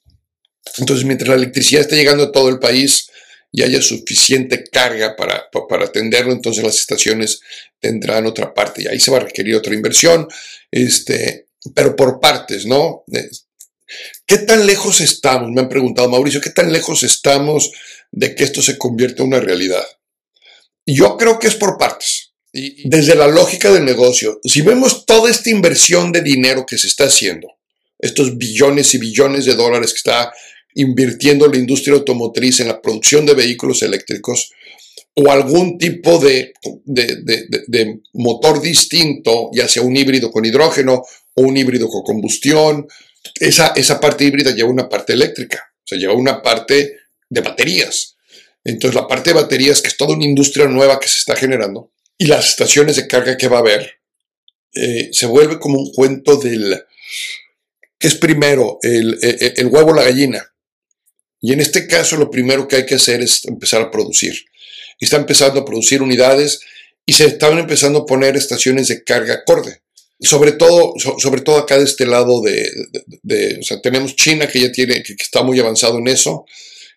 Entonces, 0.79 1.05
mientras 1.05 1.29
la 1.29 1.35
electricidad 1.35 1.83
esté 1.83 1.97
llegando 1.97 2.25
a 2.25 2.33
todo 2.33 2.49
el 2.49 2.59
país, 2.59 3.11
y 3.51 3.63
haya 3.63 3.81
suficiente 3.81 4.65
carga 4.65 5.17
para, 5.17 5.49
para, 5.51 5.87
atenderlo, 5.87 6.33
entonces 6.33 6.63
las 6.63 6.79
estaciones 6.79 7.41
tendrán 7.81 8.27
otra 8.27 8.53
parte 8.53 8.83
y 8.83 8.87
ahí 8.87 9.01
se 9.01 9.11
va 9.11 9.17
a 9.17 9.21
requerir 9.21 9.57
otra 9.57 9.75
inversión, 9.75 10.29
este, 10.71 11.47
pero 11.75 11.97
por 11.97 12.21
partes, 12.21 12.67
¿no? 12.67 13.05
¿Qué 14.27 14.39
tan 14.39 14.67
lejos 14.67 15.01
estamos? 15.01 15.51
Me 15.51 15.63
han 15.63 15.69
preguntado, 15.69 16.11
Mauricio, 16.11 16.41
¿qué 16.41 16.51
tan 16.51 16.73
lejos 16.73 17.03
estamos 17.03 17.73
de 18.13 18.35
que 18.35 18.45
esto 18.45 18.61
se 18.61 18.77
convierta 18.77 19.23
en 19.23 19.29
una 19.29 19.41
realidad? 19.41 19.85
Yo 20.85 21.17
creo 21.17 21.39
que 21.39 21.49
es 21.49 21.55
por 21.55 21.79
partes. 21.79 22.18
Desde 22.53 23.15
la 23.15 23.29
lógica 23.29 23.71
del 23.71 23.85
negocio, 23.85 24.41
si 24.43 24.63
vemos 24.63 25.05
toda 25.05 25.31
esta 25.31 25.51
inversión 25.51 26.13
de 26.13 26.23
dinero 26.23 26.65
que 26.67 26.79
se 26.79 26.87
está 26.87 27.05
haciendo, 27.05 27.49
estos 27.99 28.39
billones 28.39 28.95
y 28.95 28.99
billones 28.99 29.45
de 29.45 29.55
dólares 29.55 29.93
que 29.93 29.99
está 29.99 30.33
invirtiendo 30.75 31.47
la 31.49 31.57
industria 31.57 31.95
automotriz 31.95 32.61
en 32.61 32.69
la 32.69 32.81
producción 32.81 33.27
de 33.27 33.35
vehículos 33.35 33.83
eléctricos 33.83 34.51
o 35.15 35.31
algún 35.31 35.79
tipo 35.79 36.19
de, 36.19 36.53
de, 36.85 38.01
motor 38.13 38.61
distinto, 38.61 39.51
ya 39.53 39.67
sea 39.67 39.83
un 39.83 39.97
híbrido 39.97 40.31
con 40.31 40.45
hidrógeno 40.45 41.03
o 41.35 41.43
un 41.43 41.57
híbrido 41.57 41.89
con 41.89 42.03
combustión, 42.03 42.87
esa, 43.41 43.73
esa 43.75 43.99
parte 43.99 44.25
híbrida 44.25 44.53
lleva 44.53 44.71
una 44.71 44.89
parte 44.89 45.13
eléctrica, 45.13 45.73
o 45.77 45.83
sea, 45.85 45.99
lleva 45.99 46.15
una 46.15 46.41
parte 46.41 46.99
de 47.29 47.41
baterías. 47.41 48.17
Entonces, 48.63 48.95
la 48.95 49.09
parte 49.09 49.31
de 49.31 49.41
baterías, 49.41 49.83
que 49.83 49.89
es 49.89 49.97
toda 49.97 50.15
una 50.15 50.25
industria 50.25 50.67
nueva 50.67 51.01
que 51.01 51.09
se 51.09 51.19
está 51.19 51.35
generando, 51.35 51.91
y 52.19 52.27
las 52.27 52.49
estaciones 52.51 52.97
de 52.97 53.07
carga 53.07 53.37
que 53.37 53.49
va 53.49 53.59
a 53.59 53.61
haber, 53.61 54.01
eh, 54.75 55.09
se 55.13 55.27
vuelve 55.27 55.59
como 55.59 55.79
un 55.79 55.93
cuento 55.93 56.37
del, 56.37 56.83
¿qué 57.99 58.09
es 58.09 58.17
primero? 58.17 58.79
El, 58.83 59.19
el, 59.23 59.53
el 59.57 59.67
huevo 59.67 59.93
o 59.93 59.95
la 59.95 60.03
gallina. 60.03 60.53
Y 61.41 61.53
en 61.53 61.61
este 61.61 61.87
caso 61.87 62.17
lo 62.17 62.31
primero 62.31 62.67
que 62.67 62.77
hay 62.77 62.87
que 62.87 62.97
hacer 62.97 63.23
es 63.23 63.45
empezar 63.47 63.81
a 63.81 63.91
producir. 63.91 64.35
Está 65.01 65.17
empezando 65.17 65.61
a 65.61 65.65
producir 65.65 66.03
unidades 66.03 66.61
y 67.07 67.13
se 67.13 67.27
están 67.27 67.59
empezando 67.59 68.01
a 68.01 68.07
poner 68.07 68.37
estaciones 68.37 68.89
de 68.89 69.03
carga 69.05 69.35
acorde. 69.35 69.81
Sobre 70.21 70.53
todo, 70.53 70.95
sobre 70.99 71.43
todo 71.43 71.59
acá 71.59 71.79
de 71.79 71.85
este 71.85 72.05
lado 72.05 72.43
de, 72.43 73.59
o 73.59 73.63
sea, 73.63 73.81
tenemos 73.81 74.17
China 74.17 74.49
que 74.49 74.61
ya 74.61 74.73
tiene, 74.73 75.03
que, 75.03 75.15
está 75.15 75.43
muy 75.43 75.61
avanzado 75.61 75.99
en 75.99 76.09
eso. 76.09 76.45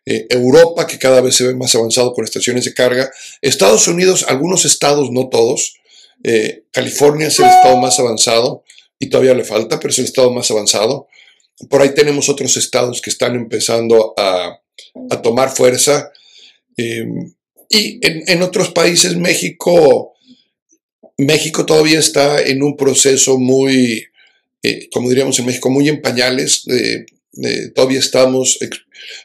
Eh, 0.05 0.25
Europa 0.29 0.87
que 0.87 0.97
cada 0.97 1.21
vez 1.21 1.35
se 1.35 1.45
ve 1.45 1.55
más 1.55 1.75
avanzado 1.75 2.13
con 2.13 2.25
estaciones 2.25 2.65
de 2.65 2.73
carga. 2.73 3.11
Estados 3.41 3.87
Unidos, 3.87 4.25
algunos 4.27 4.65
estados, 4.65 5.11
no 5.11 5.29
todos. 5.29 5.75
Eh, 6.23 6.63
California 6.71 7.27
es 7.27 7.39
el 7.39 7.45
estado 7.45 7.77
más 7.77 7.99
avanzado 7.99 8.63
y 8.99 9.09
todavía 9.09 9.33
le 9.33 9.43
falta, 9.43 9.79
pero 9.79 9.91
es 9.91 9.99
el 9.99 10.05
estado 10.05 10.31
más 10.31 10.49
avanzado. 10.51 11.07
Por 11.69 11.81
ahí 11.81 11.93
tenemos 11.93 12.29
otros 12.29 12.57
estados 12.57 13.01
que 13.01 13.09
están 13.09 13.35
empezando 13.35 14.13
a, 14.17 14.59
tomar 15.21 15.49
fuerza. 15.51 16.11
Eh, 16.77 17.05
y 17.69 17.99
en, 18.01 18.41
otros 18.41 18.69
países, 18.69 19.15
México, 19.15 20.13
México 21.17 21.65
todavía 21.65 21.99
está 21.99 22.41
en 22.41 22.63
un 22.63 22.75
proceso 22.75 23.37
muy, 23.37 24.05
eh, 24.63 24.89
como 24.91 25.09
diríamos 25.09 25.37
en 25.39 25.45
México, 25.45 25.69
muy 25.69 25.87
en 25.87 26.01
pañales. 26.01 26.65
Todavía 27.73 27.99
estamos, 27.99 28.59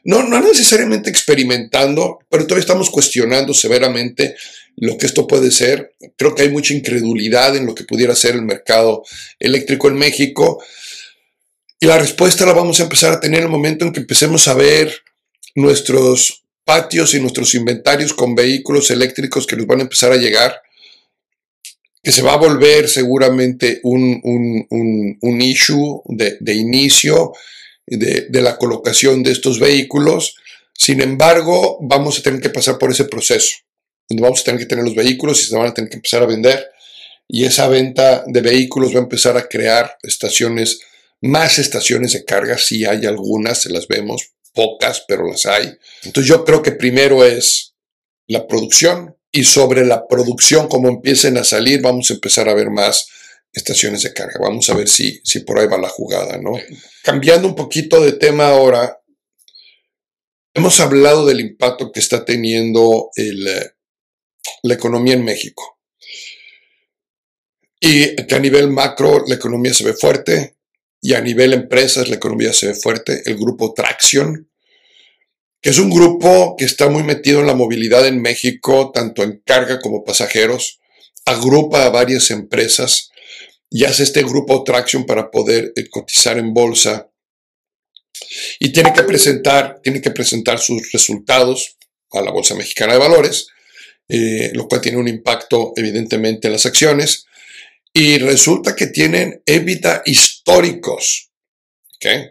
no, 0.04 0.22
no 0.22 0.40
necesariamente 0.40 1.10
experimentando, 1.10 2.20
pero 2.30 2.44
todavía 2.44 2.62
estamos 2.62 2.90
cuestionando 2.90 3.52
severamente 3.54 4.36
lo 4.76 4.96
que 4.98 5.06
esto 5.06 5.26
puede 5.26 5.50
ser. 5.50 5.94
Creo 6.16 6.34
que 6.34 6.42
hay 6.42 6.50
mucha 6.50 6.74
incredulidad 6.74 7.56
en 7.56 7.66
lo 7.66 7.74
que 7.74 7.84
pudiera 7.84 8.14
ser 8.14 8.34
el 8.34 8.42
mercado 8.42 9.04
eléctrico 9.38 9.88
en 9.88 9.96
México. 9.96 10.62
Y 11.80 11.86
la 11.86 11.98
respuesta 11.98 12.46
la 12.46 12.52
vamos 12.52 12.80
a 12.80 12.84
empezar 12.84 13.12
a 13.12 13.20
tener 13.20 13.40
en 13.40 13.46
el 13.46 13.50
momento 13.50 13.84
en 13.84 13.92
que 13.92 14.00
empecemos 14.00 14.48
a 14.48 14.54
ver 14.54 14.94
nuestros 15.54 16.44
patios 16.64 17.14
y 17.14 17.20
nuestros 17.20 17.54
inventarios 17.54 18.12
con 18.12 18.34
vehículos 18.34 18.90
eléctricos 18.90 19.46
que 19.46 19.56
nos 19.56 19.66
van 19.66 19.80
a 19.80 19.82
empezar 19.84 20.12
a 20.12 20.16
llegar, 20.16 20.60
que 22.02 22.12
se 22.12 22.22
va 22.22 22.34
a 22.34 22.38
volver 22.38 22.88
seguramente 22.88 23.80
un, 23.82 24.20
un, 25.20 25.40
issue 25.40 26.02
de, 26.06 26.54
inicio 26.54 27.32
de, 27.86 28.26
de, 28.28 28.42
la 28.42 28.56
colocación 28.56 29.22
de 29.22 29.32
estos 29.32 29.58
vehículos. 29.58 30.36
Sin 30.72 31.00
embargo, 31.00 31.78
vamos 31.80 32.18
a 32.18 32.22
tener 32.22 32.40
que 32.40 32.50
pasar 32.50 32.78
por 32.78 32.90
ese 32.90 33.04
proceso, 33.04 33.56
donde 34.08 34.22
vamos 34.22 34.40
a 34.40 34.44
tener 34.44 34.60
que 34.60 34.66
tener 34.66 34.84
los 34.84 34.94
vehículos 34.94 35.40
y 35.40 35.46
se 35.46 35.56
van 35.56 35.68
a 35.68 35.74
tener 35.74 35.90
que 35.90 35.96
empezar 35.96 36.22
a 36.22 36.26
vender. 36.26 36.70
Y 37.28 37.44
esa 37.44 37.68
venta 37.68 38.24
de 38.26 38.40
vehículos 38.40 38.94
va 38.94 39.00
a 39.00 39.02
empezar 39.02 39.36
a 39.36 39.48
crear 39.48 39.96
estaciones 40.02 40.80
más 41.20 41.58
estaciones 41.58 42.12
de 42.12 42.24
carga, 42.24 42.58
sí 42.58 42.84
hay 42.84 43.06
algunas, 43.06 43.62
se 43.62 43.70
las 43.70 43.88
vemos, 43.88 44.30
pocas, 44.52 45.04
pero 45.06 45.26
las 45.26 45.46
hay. 45.46 45.76
Entonces 46.02 46.28
yo 46.28 46.44
creo 46.44 46.62
que 46.62 46.72
primero 46.72 47.24
es 47.24 47.74
la 48.26 48.46
producción 48.46 49.16
y 49.32 49.44
sobre 49.44 49.84
la 49.84 50.06
producción, 50.06 50.68
como 50.68 50.88
empiecen 50.88 51.36
a 51.36 51.44
salir, 51.44 51.80
vamos 51.82 52.10
a 52.10 52.14
empezar 52.14 52.48
a 52.48 52.54
ver 52.54 52.70
más 52.70 53.08
estaciones 53.56 54.02
de 54.02 54.12
carga. 54.12 54.38
Vamos 54.38 54.68
a 54.68 54.74
ver 54.74 54.86
si, 54.86 55.20
si 55.24 55.40
por 55.40 55.58
ahí 55.58 55.66
va 55.66 55.78
la 55.78 55.88
jugada, 55.88 56.38
¿no? 56.38 56.52
Cambiando 57.02 57.48
un 57.48 57.56
poquito 57.56 58.00
de 58.02 58.12
tema 58.12 58.48
ahora, 58.48 59.00
hemos 60.54 60.78
hablado 60.78 61.24
del 61.26 61.40
impacto 61.40 61.90
que 61.90 62.00
está 62.00 62.24
teniendo 62.24 63.10
la 64.62 64.74
economía 64.74 65.14
en 65.14 65.24
México. 65.24 65.80
Y 67.80 68.14
que 68.26 68.34
a 68.34 68.38
nivel 68.38 68.70
macro 68.70 69.24
la 69.26 69.34
economía 69.34 69.72
se 69.72 69.84
ve 69.84 69.94
fuerte 69.94 70.56
y 71.00 71.14
a 71.14 71.20
nivel 71.20 71.54
empresas 71.54 72.08
la 72.08 72.16
economía 72.16 72.52
se 72.52 72.68
ve 72.68 72.74
fuerte. 72.74 73.22
El 73.24 73.36
grupo 73.36 73.72
Traction, 73.72 74.50
que 75.62 75.70
es 75.70 75.78
un 75.78 75.88
grupo 75.88 76.56
que 76.58 76.66
está 76.66 76.88
muy 76.88 77.04
metido 77.04 77.40
en 77.40 77.46
la 77.46 77.54
movilidad 77.54 78.06
en 78.06 78.20
México, 78.20 78.90
tanto 78.92 79.22
en 79.22 79.42
carga 79.46 79.80
como 79.80 80.04
pasajeros, 80.04 80.78
agrupa 81.24 81.84
a 81.84 81.90
varias 81.90 82.30
empresas 82.30 83.10
y 83.76 83.84
hace 83.84 84.04
este 84.04 84.22
grupo 84.22 84.64
Traction 84.64 85.04
para 85.04 85.30
poder 85.30 85.74
eh, 85.76 85.90
cotizar 85.90 86.38
en 86.38 86.54
bolsa. 86.54 87.10
Y 88.58 88.72
tiene 88.72 88.94
que 88.94 89.02
presentar, 89.02 89.82
tiene 89.82 90.00
que 90.00 90.12
presentar 90.12 90.58
sus 90.58 90.90
resultados 90.92 91.76
a 92.12 92.22
la 92.22 92.30
Bolsa 92.30 92.54
Mexicana 92.54 92.94
de 92.94 93.00
Valores, 93.00 93.48
eh, 94.08 94.50
lo 94.54 94.66
cual 94.66 94.80
tiene 94.80 94.96
un 94.96 95.08
impacto 95.08 95.74
evidentemente 95.76 96.48
en 96.48 96.54
las 96.54 96.64
acciones. 96.64 97.26
Y 97.92 98.16
resulta 98.16 98.74
que 98.74 98.86
tienen 98.86 99.42
EBITDA 99.44 100.04
históricos. 100.06 101.30
¿okay? 101.96 102.30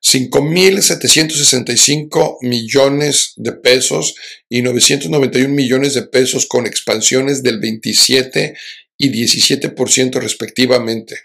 5.765 0.00 2.36
millones 2.42 3.32
de 3.34 3.54
pesos 3.54 4.14
y 4.48 4.62
991 4.62 5.52
millones 5.52 5.94
de 5.94 6.02
pesos 6.02 6.46
con 6.46 6.64
expansiones 6.64 7.42
del 7.42 7.58
27 7.58 8.54
y 8.98 9.10
17% 9.10 10.20
respectivamente. 10.20 11.16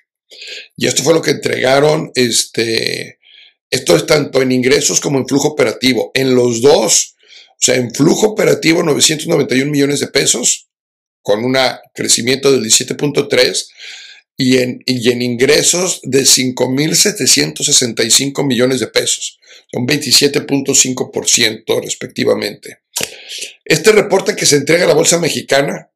Y 0.78 0.88
esto 0.88 1.04
fue 1.04 1.14
lo 1.14 1.22
que 1.22 1.32
entregaron, 1.32 2.12
este, 2.16 3.20
esto 3.70 3.96
es 3.96 4.06
tanto 4.06 4.42
en 4.42 4.52
ingresos 4.52 5.00
como 5.00 5.20
en 5.20 5.28
flujo 5.28 5.48
operativo. 5.50 6.12
En 6.14 6.36
los 6.36 6.62
dos, 6.62 7.16
o 7.50 7.58
sea, 7.58 7.76
en 7.76 7.94
flujo 7.94 8.28
operativo 8.28 8.84
991 8.84 9.72
millones 9.72 10.00
de 10.00 10.08
pesos, 10.08 10.68
con 11.22 11.46
un 11.46 11.56
crecimiento 11.94 12.52
del 12.52 12.64
17.3, 12.64 13.68
y 14.38 14.58
en, 14.58 14.82
y 14.88 15.12
en 15.12 15.22
ingresos 15.22 16.00
de 16.04 16.24
5.765 16.24 18.44
millones 18.46 18.80
de 18.80 18.88
pesos, 18.88 19.38
un 19.74 19.86
27.5% 19.86 21.84
respectivamente. 21.84 22.80
Este 23.64 23.92
reporte 23.92 24.36
que 24.36 24.48
se 24.48 24.56
entrega 24.56 24.86
a 24.86 24.88
la 24.88 24.96
Bolsa 24.96 25.20
Mexicana 25.20 25.91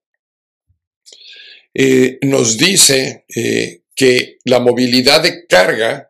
eh, 1.78 2.20
nos 2.22 2.58
dice 2.58 3.26
eh, 3.36 3.82
que 3.94 4.38
la 4.46 4.60
movilidad 4.60 5.22
de 5.22 5.46
carga 5.46 6.10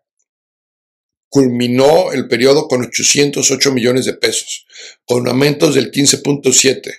culminó 1.27 2.11
el 2.11 2.27
periodo 2.27 2.67
con 2.67 2.83
808 2.83 3.71
millones 3.71 4.05
de 4.05 4.13
pesos, 4.13 4.67
con 5.05 5.27
aumentos 5.27 5.73
del 5.73 5.91
15.7. 5.91 6.93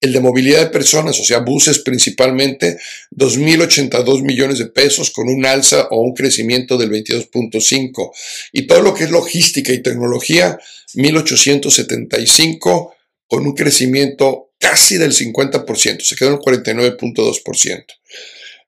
El 0.00 0.12
de 0.12 0.20
movilidad 0.20 0.60
de 0.60 0.70
personas, 0.70 1.18
o 1.18 1.24
sea, 1.24 1.40
buses 1.40 1.80
principalmente, 1.80 2.78
2.082 3.10 4.22
millones 4.22 4.58
de 4.58 4.66
pesos 4.66 5.10
con 5.10 5.28
un 5.28 5.44
alza 5.44 5.88
o 5.90 6.00
un 6.00 6.14
crecimiento 6.14 6.78
del 6.78 6.90
22.5. 6.90 8.12
Y 8.52 8.68
todo 8.68 8.82
lo 8.82 8.94
que 8.94 9.04
es 9.04 9.10
logística 9.10 9.72
y 9.72 9.82
tecnología, 9.82 10.58
1.875 10.94 12.94
con 13.26 13.46
un 13.46 13.54
crecimiento 13.54 14.51
casi 14.62 14.96
del 14.96 15.12
50%, 15.12 16.02
se 16.02 16.16
quedó 16.16 16.28
en 16.28 16.34
el 16.36 16.40
49.2%. 16.40 17.84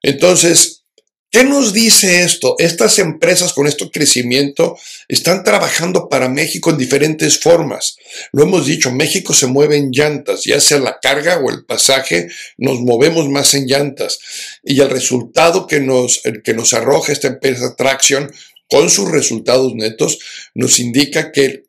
Entonces, 0.03 0.83
¿qué 1.31 1.45
nos 1.45 1.71
dice 1.71 2.23
esto? 2.23 2.55
Estas 2.59 2.99
empresas 2.99 3.53
con 3.53 3.65
este 3.65 3.89
crecimiento 3.89 4.77
están 5.07 5.45
trabajando 5.45 6.09
para 6.09 6.27
México 6.27 6.69
en 6.69 6.77
diferentes 6.77 7.39
formas. 7.39 7.95
Lo 8.33 8.43
hemos 8.43 8.65
dicho, 8.65 8.91
México 8.91 9.33
se 9.33 9.47
mueve 9.47 9.77
en 9.77 9.91
llantas, 9.91 10.43
ya 10.43 10.59
sea 10.59 10.79
la 10.79 10.99
carga 11.01 11.39
o 11.39 11.49
el 11.49 11.63
pasaje, 11.63 12.27
nos 12.57 12.81
movemos 12.81 13.29
más 13.29 13.53
en 13.53 13.65
llantas. 13.65 14.19
Y 14.63 14.81
el 14.81 14.89
resultado 14.89 15.65
que 15.65 15.79
nos, 15.79 16.21
que 16.43 16.53
nos 16.53 16.73
arroja 16.73 17.13
esta 17.13 17.29
empresa 17.29 17.73
Traction 17.77 18.29
con 18.69 18.89
sus 18.89 19.09
resultados 19.09 19.73
netos 19.75 20.19
nos 20.53 20.79
indica 20.79 21.31
que 21.31 21.63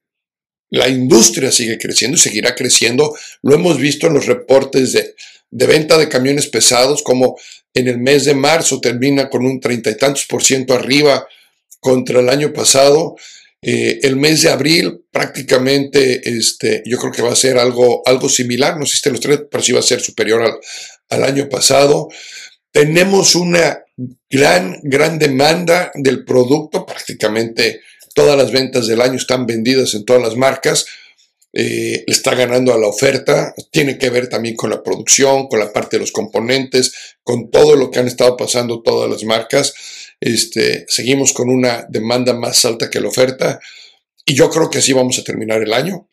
la 0.70 0.88
industria 0.88 1.52
sigue 1.52 1.78
creciendo 1.78 2.16
y 2.16 2.20
seguirá 2.20 2.54
creciendo. 2.54 3.16
Lo 3.42 3.54
hemos 3.54 3.78
visto 3.78 4.06
en 4.06 4.14
los 4.14 4.26
reportes 4.26 4.92
de, 4.92 5.14
de 5.50 5.66
venta 5.66 5.96
de 5.96 6.08
camiones 6.08 6.46
pesados, 6.48 7.02
como 7.02 7.36
en 7.74 7.88
el 7.88 7.98
mes 7.98 8.24
de 8.24 8.34
marzo 8.34 8.80
termina 8.80 9.28
con 9.28 9.44
un 9.44 9.60
treinta 9.60 9.90
y 9.90 9.96
tantos 9.96 10.24
por 10.26 10.42
ciento 10.42 10.74
arriba 10.74 11.26
contra 11.80 12.20
el 12.20 12.28
año 12.28 12.52
pasado. 12.52 13.16
Eh, 13.62 14.00
el 14.02 14.16
mes 14.16 14.42
de 14.42 14.50
abril 14.50 15.04
prácticamente 15.10 16.20
este, 16.28 16.82
yo 16.84 16.98
creo 16.98 17.12
que 17.12 17.22
va 17.22 17.32
a 17.32 17.36
ser 17.36 17.58
algo, 17.58 18.02
algo 18.06 18.28
similar, 18.28 18.78
no 18.78 18.86
si 18.86 19.08
los 19.10 19.20
tres, 19.20 19.40
pero 19.50 19.62
sí 19.62 19.72
va 19.72 19.80
a 19.80 19.82
ser 19.82 20.00
superior 20.00 20.42
al, 20.42 20.54
al 21.10 21.24
año 21.24 21.48
pasado. 21.48 22.08
Tenemos 22.70 23.34
una 23.34 23.82
gran, 24.28 24.78
gran 24.82 25.18
demanda 25.18 25.90
del 25.94 26.24
producto, 26.24 26.84
prácticamente 26.84 27.80
todas 28.16 28.36
las 28.36 28.50
ventas 28.50 28.88
del 28.88 29.00
año 29.00 29.14
están 29.14 29.46
vendidas 29.46 29.94
en 29.94 30.04
todas 30.04 30.22
las 30.22 30.34
marcas 30.34 30.86
eh, 31.58 32.04
está 32.06 32.34
ganando 32.34 32.74
a 32.74 32.78
la 32.78 32.86
oferta, 32.86 33.54
tiene 33.70 33.96
que 33.96 34.10
ver 34.10 34.28
también 34.28 34.56
con 34.56 34.68
la 34.68 34.82
producción, 34.82 35.48
con 35.48 35.58
la 35.58 35.72
parte 35.72 35.96
de 35.96 36.00
los 36.00 36.12
componentes, 36.12 37.16
con 37.22 37.50
todo 37.50 37.76
lo 37.76 37.90
que 37.90 37.98
han 37.98 38.06
estado 38.06 38.36
pasando 38.36 38.82
todas 38.82 39.08
las 39.08 39.24
marcas. 39.24 39.72
Este, 40.20 40.84
seguimos 40.86 41.32
con 41.32 41.48
una 41.48 41.86
demanda 41.88 42.34
más 42.34 42.62
alta 42.66 42.90
que 42.90 43.00
la 43.00 43.08
oferta 43.08 43.58
y 44.26 44.34
yo 44.34 44.50
creo 44.50 44.68
que 44.68 44.78
así 44.78 44.92
vamos 44.92 45.18
a 45.18 45.24
terminar 45.24 45.62
el 45.62 45.72
año. 45.72 46.10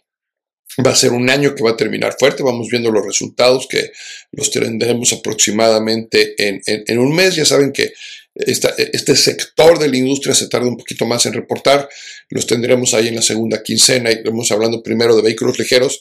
Va 0.85 0.91
a 0.91 0.95
ser 0.95 1.11
un 1.11 1.29
año 1.29 1.53
que 1.55 1.63
va 1.63 1.71
a 1.71 1.77
terminar 1.77 2.15
fuerte, 2.17 2.41
vamos 2.41 2.69
viendo 2.69 2.89
los 2.89 3.05
resultados 3.05 3.67
que 3.67 3.91
los 4.31 4.49
tendremos 4.49 5.11
aproximadamente 5.11 6.35
en, 6.37 6.61
en 6.65 6.99
un 6.99 7.13
mes. 7.13 7.35
Ya 7.35 7.43
saben 7.43 7.73
que 7.73 7.91
este 8.35 9.15
sector 9.15 9.77
de 9.77 9.89
la 9.89 9.97
industria 9.97 10.33
se 10.33 10.47
tarda 10.47 10.67
un 10.67 10.77
poquito 10.77 11.05
más 11.05 11.25
en 11.25 11.33
reportar. 11.33 11.87
Los 12.29 12.47
tendremos 12.47 12.93
ahí 12.93 13.07
en 13.07 13.15
la 13.15 13.21
segunda 13.21 13.61
quincena 13.61 14.09
estamos 14.09 14.51
hablando 14.51 14.81
primero 14.81 15.15
de 15.15 15.21
vehículos 15.21 15.59
ligeros, 15.59 15.99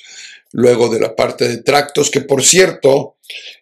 luego 0.52 0.88
de 0.88 1.00
la 1.00 1.14
parte 1.14 1.48
de 1.48 1.58
tractos, 1.58 2.10
que 2.10 2.20
por 2.20 2.42
cierto, 2.42 3.16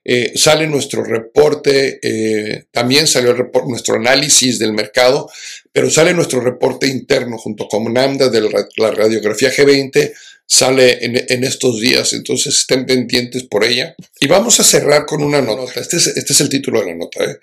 eh, 0.05 0.33
sale 0.37 0.67
nuestro 0.67 1.05
reporte, 1.05 1.99
eh, 2.03 2.65
también 2.71 3.07
salió 3.07 3.31
el 3.31 3.47
nuestro 3.67 3.97
análisis 3.97 4.59
del 4.59 4.73
mercado, 4.73 5.31
pero 5.73 5.91
sale 5.91 6.15
nuestro 6.15 6.41
reporte 6.41 6.87
interno 6.87 7.39
junto 7.39 7.69
con 7.69 7.93
NAMDA 7.93 8.29
de 8.29 8.41
la, 8.77 8.91
radiografía 8.91 9.53
G20, 9.53 10.13
sale 10.47 11.05
en, 11.05 11.45
estos 11.45 11.81
días, 11.81 12.13
entonces 12.13 12.57
estén 12.57 12.85
pendientes 12.85 13.45
por 13.45 13.63
ella. 13.63 13.95
Y 14.19 14.27
vamos 14.27 14.59
a 14.59 14.65
cerrar 14.65 15.07
con 15.07 15.23
una 15.23 15.41
nota, 15.41 15.81
este 15.81 15.97
es, 15.97 16.09
este 16.09 16.33
es 16.33 16.41
el 16.41 16.49
título 16.49 16.81
de 16.81 16.87
la 16.87 16.95
nota. 16.97 17.23
¿eh? 17.25 17.39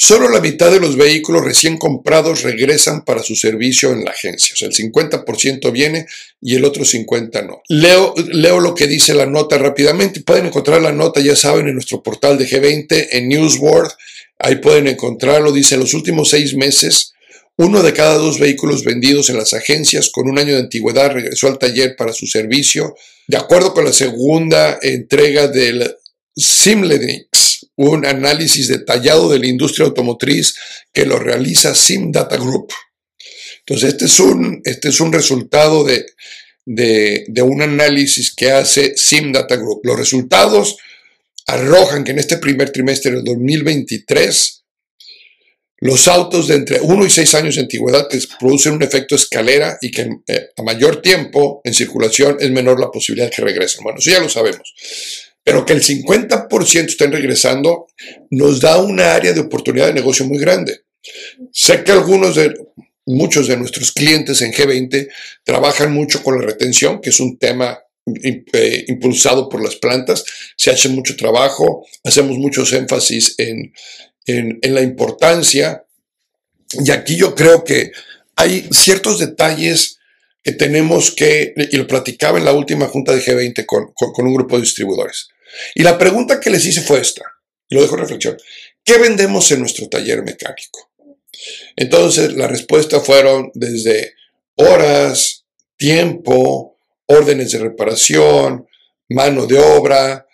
Solo 0.00 0.28
la 0.28 0.40
mitad 0.40 0.70
de 0.70 0.78
los 0.78 0.96
vehículos 0.96 1.44
recién 1.44 1.76
comprados 1.76 2.42
regresan 2.42 3.04
para 3.04 3.20
su 3.20 3.34
servicio 3.34 3.90
en 3.90 4.04
la 4.04 4.12
agencia. 4.12 4.54
O 4.54 4.56
sea, 4.56 4.68
el 4.68 4.74
50% 4.74 5.72
viene 5.72 6.06
y 6.40 6.54
el 6.54 6.64
otro 6.64 6.84
50% 6.84 7.44
no. 7.44 7.62
Leo, 7.68 8.14
leo 8.28 8.60
lo 8.60 8.76
que 8.76 8.86
dice 8.86 9.12
la 9.12 9.26
nota 9.26 9.58
rápidamente. 9.58 10.20
Pueden 10.20 10.46
encontrar 10.46 10.80
la 10.80 10.92
nota, 10.92 11.20
ya 11.20 11.34
saben, 11.34 11.66
en 11.66 11.74
nuestro 11.74 12.00
portal 12.00 12.38
de 12.38 12.46
G20, 12.46 13.08
en 13.10 13.28
Newsboard. 13.28 13.90
Ahí 14.38 14.56
pueden 14.56 14.86
encontrarlo. 14.86 15.50
Dice, 15.50 15.74
en 15.74 15.80
los 15.80 15.94
últimos 15.94 16.30
seis 16.30 16.54
meses, 16.54 17.14
uno 17.56 17.82
de 17.82 17.92
cada 17.92 18.14
dos 18.14 18.38
vehículos 18.38 18.84
vendidos 18.84 19.30
en 19.30 19.36
las 19.36 19.52
agencias 19.52 20.10
con 20.10 20.28
un 20.28 20.38
año 20.38 20.54
de 20.54 20.60
antigüedad 20.60 21.10
regresó 21.10 21.48
al 21.48 21.58
taller 21.58 21.96
para 21.96 22.12
su 22.12 22.28
servicio. 22.28 22.94
De 23.26 23.36
acuerdo 23.36 23.74
con 23.74 23.84
la 23.84 23.92
segunda 23.92 24.78
entrega 24.80 25.48
del 25.48 25.92
Simledix, 26.36 27.37
un 27.78 28.04
análisis 28.04 28.66
detallado 28.66 29.30
de 29.30 29.38
la 29.38 29.46
industria 29.46 29.86
automotriz 29.86 30.54
que 30.92 31.06
lo 31.06 31.18
realiza 31.18 31.74
Sim 31.74 32.10
Data 32.10 32.36
Group. 32.36 32.72
Entonces, 33.60 33.90
este 33.90 34.06
es 34.06 34.18
un, 34.18 34.60
este 34.64 34.88
es 34.88 35.00
un 35.00 35.12
resultado 35.12 35.84
de, 35.84 36.04
de, 36.66 37.42
un 37.42 37.62
análisis 37.62 38.34
que 38.34 38.50
hace 38.50 38.94
Sim 38.96 39.32
Data 39.32 39.54
Group. 39.54 39.82
Los 39.84 39.96
resultados 39.96 40.76
arrojan 41.46 42.02
que 42.02 42.10
en 42.10 42.18
este 42.18 42.38
primer 42.38 42.70
trimestre 42.70 43.12
del 43.12 43.24
2023, 43.24 44.64
los 45.80 46.08
autos 46.08 46.48
de 46.48 46.56
entre 46.56 46.80
1 46.80 47.06
y 47.06 47.10
6 47.10 47.34
años 47.36 47.54
de 47.54 47.60
antigüedad 47.60 48.08
producen 48.40 48.72
un 48.72 48.82
efecto 48.82 49.14
escalera 49.14 49.78
y 49.80 49.92
que 49.92 50.08
eh, 50.26 50.48
a 50.56 50.62
mayor 50.64 51.00
tiempo 51.00 51.60
en 51.62 51.74
circulación 51.74 52.38
es 52.40 52.50
menor 52.50 52.80
la 52.80 52.90
posibilidad 52.90 53.28
de 53.28 53.36
que 53.36 53.42
regresen. 53.42 53.84
Bueno, 53.84 54.00
eso 54.00 54.10
ya 54.10 54.18
lo 54.18 54.28
sabemos 54.28 54.74
pero 55.48 55.64
que 55.64 55.72
el 55.72 55.82
50% 55.82 56.88
estén 56.88 57.10
regresando, 57.10 57.86
nos 58.30 58.60
da 58.60 58.82
una 58.82 59.14
área 59.14 59.32
de 59.32 59.40
oportunidad 59.40 59.86
de 59.86 59.94
negocio 59.94 60.26
muy 60.26 60.36
grande. 60.36 60.82
Sé 61.50 61.82
que 61.84 61.92
algunos 61.92 62.34
de, 62.34 62.54
muchos 63.06 63.48
de 63.48 63.56
nuestros 63.56 63.92
clientes 63.92 64.42
en 64.42 64.52
G20 64.52 65.08
trabajan 65.44 65.94
mucho 65.94 66.22
con 66.22 66.38
la 66.38 66.44
retención, 66.44 67.00
que 67.00 67.08
es 67.08 67.18
un 67.18 67.38
tema 67.38 67.78
eh, 68.22 68.84
impulsado 68.88 69.48
por 69.48 69.62
las 69.62 69.76
plantas. 69.76 70.22
Se 70.54 70.70
hace 70.70 70.90
mucho 70.90 71.16
trabajo, 71.16 71.86
hacemos 72.04 72.36
muchos 72.36 72.74
énfasis 72.74 73.34
en, 73.38 73.72
en, 74.26 74.74
la 74.74 74.82
importancia. 74.82 75.82
Y 76.72 76.90
aquí 76.90 77.16
yo 77.16 77.34
creo 77.34 77.64
que 77.64 77.92
hay 78.36 78.68
ciertos 78.70 79.18
detalles 79.18 79.98
que 80.42 80.52
tenemos 80.52 81.10
que, 81.10 81.54
y 81.56 81.76
lo 81.78 81.86
platicaba 81.86 82.36
en 82.36 82.44
la 82.44 82.52
última 82.52 82.86
junta 82.88 83.14
de 83.14 83.22
G20 83.22 83.64
con, 83.64 83.94
con 83.94 84.26
un 84.26 84.34
grupo 84.34 84.56
de 84.56 84.64
distribuidores. 84.64 85.30
Y 85.74 85.82
la 85.82 85.98
pregunta 85.98 86.40
que 86.40 86.50
les 86.50 86.64
hice 86.64 86.80
fue 86.80 87.00
esta, 87.00 87.24
y 87.68 87.74
lo 87.74 87.82
dejo 87.82 87.94
en 87.94 88.00
reflexión. 88.00 88.36
¿Qué 88.84 88.98
vendemos 88.98 89.50
en 89.50 89.60
nuestro 89.60 89.88
taller 89.88 90.22
mecánico? 90.22 90.90
Entonces, 91.76 92.32
la 92.32 92.48
respuesta 92.48 93.00
fueron 93.00 93.50
desde 93.54 94.14
horas, 94.56 95.44
tiempo, 95.76 96.78
órdenes 97.06 97.52
de 97.52 97.58
reparación, 97.58 98.66
mano 99.08 99.46
de 99.46 99.58
obra. 99.58 100.26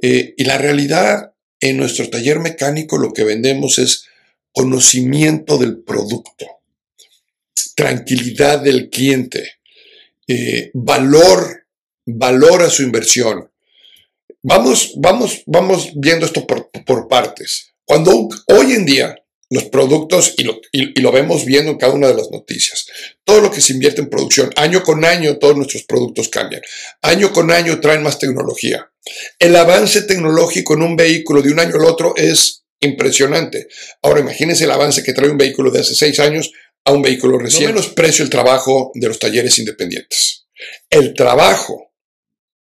Eh, 0.00 0.34
y 0.36 0.44
la 0.44 0.58
realidad, 0.58 1.32
en 1.60 1.76
nuestro 1.76 2.08
taller 2.10 2.40
mecánico 2.40 2.98
lo 2.98 3.12
que 3.12 3.24
vendemos 3.24 3.78
es 3.78 4.06
conocimiento 4.52 5.58
del 5.58 5.78
producto, 5.82 6.46
tranquilidad 7.74 8.60
del 8.60 8.90
cliente, 8.90 9.54
eh, 10.28 10.70
valor, 10.74 11.66
valor 12.04 12.62
a 12.62 12.70
su 12.70 12.82
inversión. 12.82 13.50
Vamos, 14.42 14.94
vamos, 14.96 15.42
vamos 15.46 15.92
viendo 15.94 16.26
esto 16.26 16.46
por, 16.46 16.70
por 16.84 17.08
partes. 17.08 17.74
Cuando 17.84 18.28
hoy 18.48 18.72
en 18.72 18.84
día 18.84 19.16
los 19.50 19.64
productos, 19.64 20.34
y 20.38 20.44
lo, 20.44 20.60
y, 20.72 20.98
lo, 21.00 21.12
vemos 21.12 21.44
viendo 21.44 21.70
en 21.70 21.76
cada 21.76 21.92
una 21.92 22.08
de 22.08 22.14
las 22.14 22.30
noticias, 22.30 22.86
todo 23.22 23.42
lo 23.42 23.50
que 23.50 23.60
se 23.60 23.74
invierte 23.74 24.00
en 24.00 24.08
producción, 24.08 24.50
año 24.56 24.82
con 24.82 25.04
año 25.04 25.36
todos 25.38 25.54
nuestros 25.56 25.82
productos 25.82 26.30
cambian, 26.30 26.62
año 27.02 27.32
con 27.32 27.50
año 27.50 27.78
traen 27.78 28.02
más 28.02 28.18
tecnología. 28.18 28.90
El 29.38 29.54
avance 29.54 30.02
tecnológico 30.02 30.72
en 30.74 30.82
un 30.82 30.96
vehículo 30.96 31.42
de 31.42 31.52
un 31.52 31.60
año 31.60 31.74
al 31.74 31.84
otro 31.84 32.14
es 32.16 32.64
impresionante. 32.80 33.68
Ahora 34.00 34.20
imagínense 34.20 34.64
el 34.64 34.70
avance 34.70 35.02
que 35.02 35.12
trae 35.12 35.28
un 35.28 35.36
vehículo 35.36 35.70
de 35.70 35.80
hace 35.80 35.94
seis 35.94 36.18
años 36.18 36.50
a 36.84 36.92
un 36.92 37.02
vehículo 37.02 37.38
reciente. 37.38 37.74
No 37.74 37.80
menosprecio 37.80 38.24
el 38.24 38.30
trabajo 38.30 38.90
de 38.94 39.06
los 39.06 39.18
talleres 39.18 39.58
independientes. 39.58 40.46
El 40.88 41.12
trabajo 41.12 41.91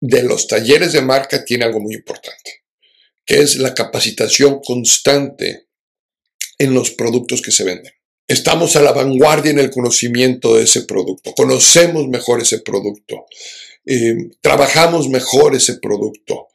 de 0.00 0.22
los 0.22 0.46
talleres 0.46 0.92
de 0.92 1.02
marca 1.02 1.44
tiene 1.44 1.64
algo 1.64 1.80
muy 1.80 1.94
importante, 1.94 2.62
que 3.24 3.40
es 3.40 3.56
la 3.56 3.74
capacitación 3.74 4.60
constante 4.64 5.66
en 6.58 6.74
los 6.74 6.90
productos 6.90 7.42
que 7.42 7.52
se 7.52 7.64
venden. 7.64 7.92
Estamos 8.26 8.76
a 8.76 8.82
la 8.82 8.92
vanguardia 8.92 9.50
en 9.50 9.58
el 9.58 9.70
conocimiento 9.70 10.56
de 10.56 10.64
ese 10.64 10.82
producto, 10.82 11.34
conocemos 11.34 12.08
mejor 12.08 12.40
ese 12.40 12.60
producto, 12.60 13.26
eh, 13.84 14.16
trabajamos 14.40 15.08
mejor 15.08 15.54
ese 15.54 15.78
producto. 15.78 16.48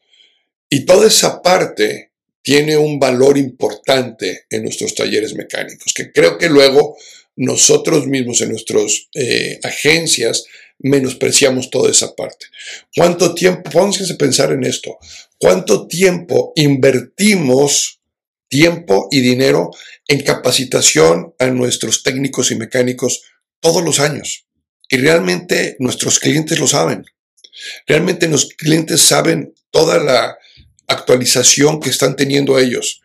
Y 0.70 0.86
toda 0.86 1.08
esa 1.08 1.42
parte 1.42 2.12
tiene 2.42 2.78
un 2.78 3.00
valor 3.00 3.38
importante 3.38 4.46
en 4.50 4.64
nuestros 4.64 4.96
talleres 4.96 5.36
mecánicos, 5.36 5.94
que 5.94 6.12
creo 6.12 6.38
que 6.38 6.50
luego 6.50 6.98
nosotros 7.36 8.08
mismos 8.08 8.42
en 8.42 8.50
nuestras 8.50 9.08
eh, 9.14 9.60
agencias 9.64 10.46
menospreciamos 10.80 11.70
toda 11.70 11.90
esa 11.90 12.16
parte. 12.16 12.48
¿Cuánto 12.96 13.34
tiempo, 13.34 13.70
pónganse 13.70 14.14
a 14.14 14.18
pensar 14.18 14.52
en 14.52 14.64
esto, 14.64 14.98
cuánto 15.38 15.88
tiempo 15.88 16.54
invertimos 16.56 17.96
tiempo 18.48 19.08
y 19.12 19.22
dinero 19.22 19.72
en 20.08 20.22
capacitación 20.22 21.34
a 21.40 21.48
nuestros 21.48 22.04
técnicos 22.04 22.52
y 22.52 22.56
mecánicos 22.56 23.24
todos 23.60 23.84
los 23.84 24.00
años. 24.00 24.46
Y 24.90 24.98
realmente 24.98 25.76
nuestros 25.80 26.20
clientes 26.20 26.60
lo 26.60 26.68
saben. 26.68 27.06
Realmente 27.88 28.28
los 28.28 28.50
clientes 28.50 29.02
saben 29.02 29.54
toda 29.72 29.98
la 30.02 30.38
actualización 30.88 31.80
que 31.80 31.90
están 31.90 32.16
teniendo 32.16 32.60
ellos, 32.60 33.02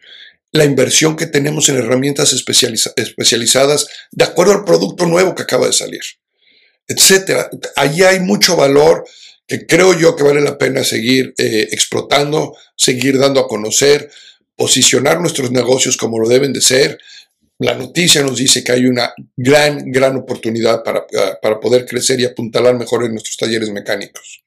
la 0.52 0.64
inversión 0.64 1.16
que 1.16 1.26
tenemos 1.26 1.68
en 1.68 1.78
herramientas 1.78 2.32
especializadas 2.32 3.88
de 4.10 4.24
acuerdo 4.24 4.52
al 4.52 4.64
producto 4.64 5.06
nuevo 5.06 5.34
que 5.34 5.42
acaba 5.42 5.66
de 5.66 5.72
salir, 5.72 6.02
etcétera. 6.90 7.48
Allí 7.76 8.02
hay 8.02 8.20
mucho 8.20 8.56
valor 8.56 9.04
que 9.46 9.66
creo 9.66 9.98
yo 9.98 10.14
que 10.16 10.22
vale 10.22 10.40
la 10.40 10.58
pena 10.58 10.84
seguir 10.84 11.34
eh, 11.38 11.68
explotando, 11.70 12.56
seguir 12.76 13.18
dando 13.18 13.40
a 13.40 13.48
conocer, 13.48 14.10
posicionar 14.56 15.20
nuestros 15.20 15.50
negocios 15.50 15.96
como 15.96 16.18
lo 16.18 16.28
deben 16.28 16.52
de 16.52 16.60
ser. 16.60 16.98
La 17.58 17.74
noticia 17.74 18.22
nos 18.22 18.38
dice 18.38 18.64
que 18.64 18.72
hay 18.72 18.86
una 18.86 19.12
gran, 19.36 19.90
gran 19.90 20.16
oportunidad 20.16 20.82
para, 20.82 21.06
ah, 21.18 21.38
para 21.40 21.60
poder 21.60 21.86
crecer 21.86 22.20
y 22.20 22.24
apuntalar 22.24 22.74
mejor 22.76 23.04
en 23.04 23.12
nuestros 23.12 23.36
talleres 23.36 23.70
mecánicos. 23.70 24.42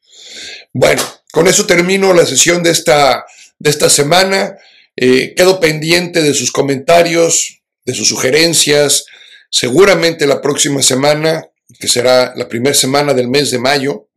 Bueno, 0.74 1.02
con 1.32 1.48
eso 1.48 1.66
termino 1.66 2.14
la 2.14 2.26
sesión 2.26 2.64
de 2.64 2.72
esta, 2.72 3.26
de 3.60 3.70
esta 3.70 3.90
semana. 3.90 4.58
Eh, 4.96 5.34
quedo 5.36 5.60
pendiente 5.60 6.22
de 6.22 6.34
sus 6.34 6.52
comentarios, 6.52 7.62
de 7.86 7.94
sus 7.94 8.08
sugerencias. 8.08 9.06
Seguramente 9.50 10.28
la 10.28 10.42
próxima 10.42 10.82
semana, 10.82 11.44
que 11.80 11.88
será 11.88 12.34
la 12.36 12.48
primera 12.48 12.76
semana 12.76 13.14
del 13.14 13.28
mes 13.28 13.52
de 13.52 13.60
mayo, 13.60 14.08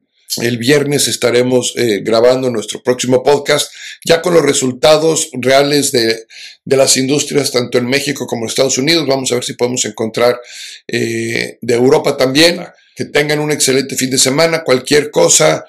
el 0.42 0.58
viernes 0.58 1.08
estaremos 1.08 1.72
eh, 1.76 2.00
grabando 2.02 2.50
nuestro 2.50 2.82
próximo 2.82 3.22
podcast 3.22 3.72
ya 4.04 4.20
con 4.20 4.34
los 4.34 4.42
resultados 4.42 5.30
reales 5.32 5.92
de, 5.92 6.26
las 6.64 6.96
industrias 6.96 7.52
tanto 7.52 7.78
en 7.78 7.86
México 7.86 8.26
como 8.26 8.42
en 8.42 8.48
Estados 8.48 8.76
Unidos. 8.76 9.06
Vamos 9.06 9.30
a 9.32 9.36
ver 9.36 9.44
si 9.44 9.54
podemos 9.54 9.84
encontrar 9.84 10.40
eh, 10.88 11.58
de 11.60 11.74
Europa 11.74 12.16
también. 12.16 12.60
Que 12.94 13.04
tengan 13.04 13.40
un 13.40 13.52
excelente 13.52 13.94
fin 13.94 14.10
de 14.10 14.18
semana. 14.18 14.64
Cualquier 14.64 15.10
cosa, 15.10 15.64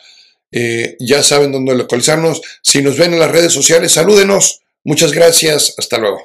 eh, 0.51 0.95
ya 0.99 1.21
saben 1.23 1.51
dónde 1.51 1.75
localizarnos. 1.75 2.41
Si 2.61 2.81
nos 2.81 2.97
ven 2.97 3.13
en 3.13 3.19
las 3.19 3.31
redes 3.31 3.51
sociales, 3.51 3.91
salúdenos. 3.91 4.61
Muchas 4.83 5.11
gracias. 5.11 5.75
Hasta 5.77 5.97
luego. 5.97 6.21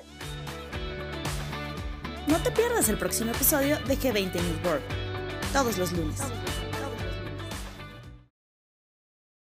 No 2.28 2.40
te 2.42 2.50
pierdas 2.52 2.88
el 2.88 2.98
próximo 2.98 3.32
episodio 3.32 3.78
de 3.86 3.98
G20 3.98 4.32
News 4.32 4.64
World. 4.64 5.11
Todos 5.52 5.76
los 5.76 5.92
lunes. 5.92 6.20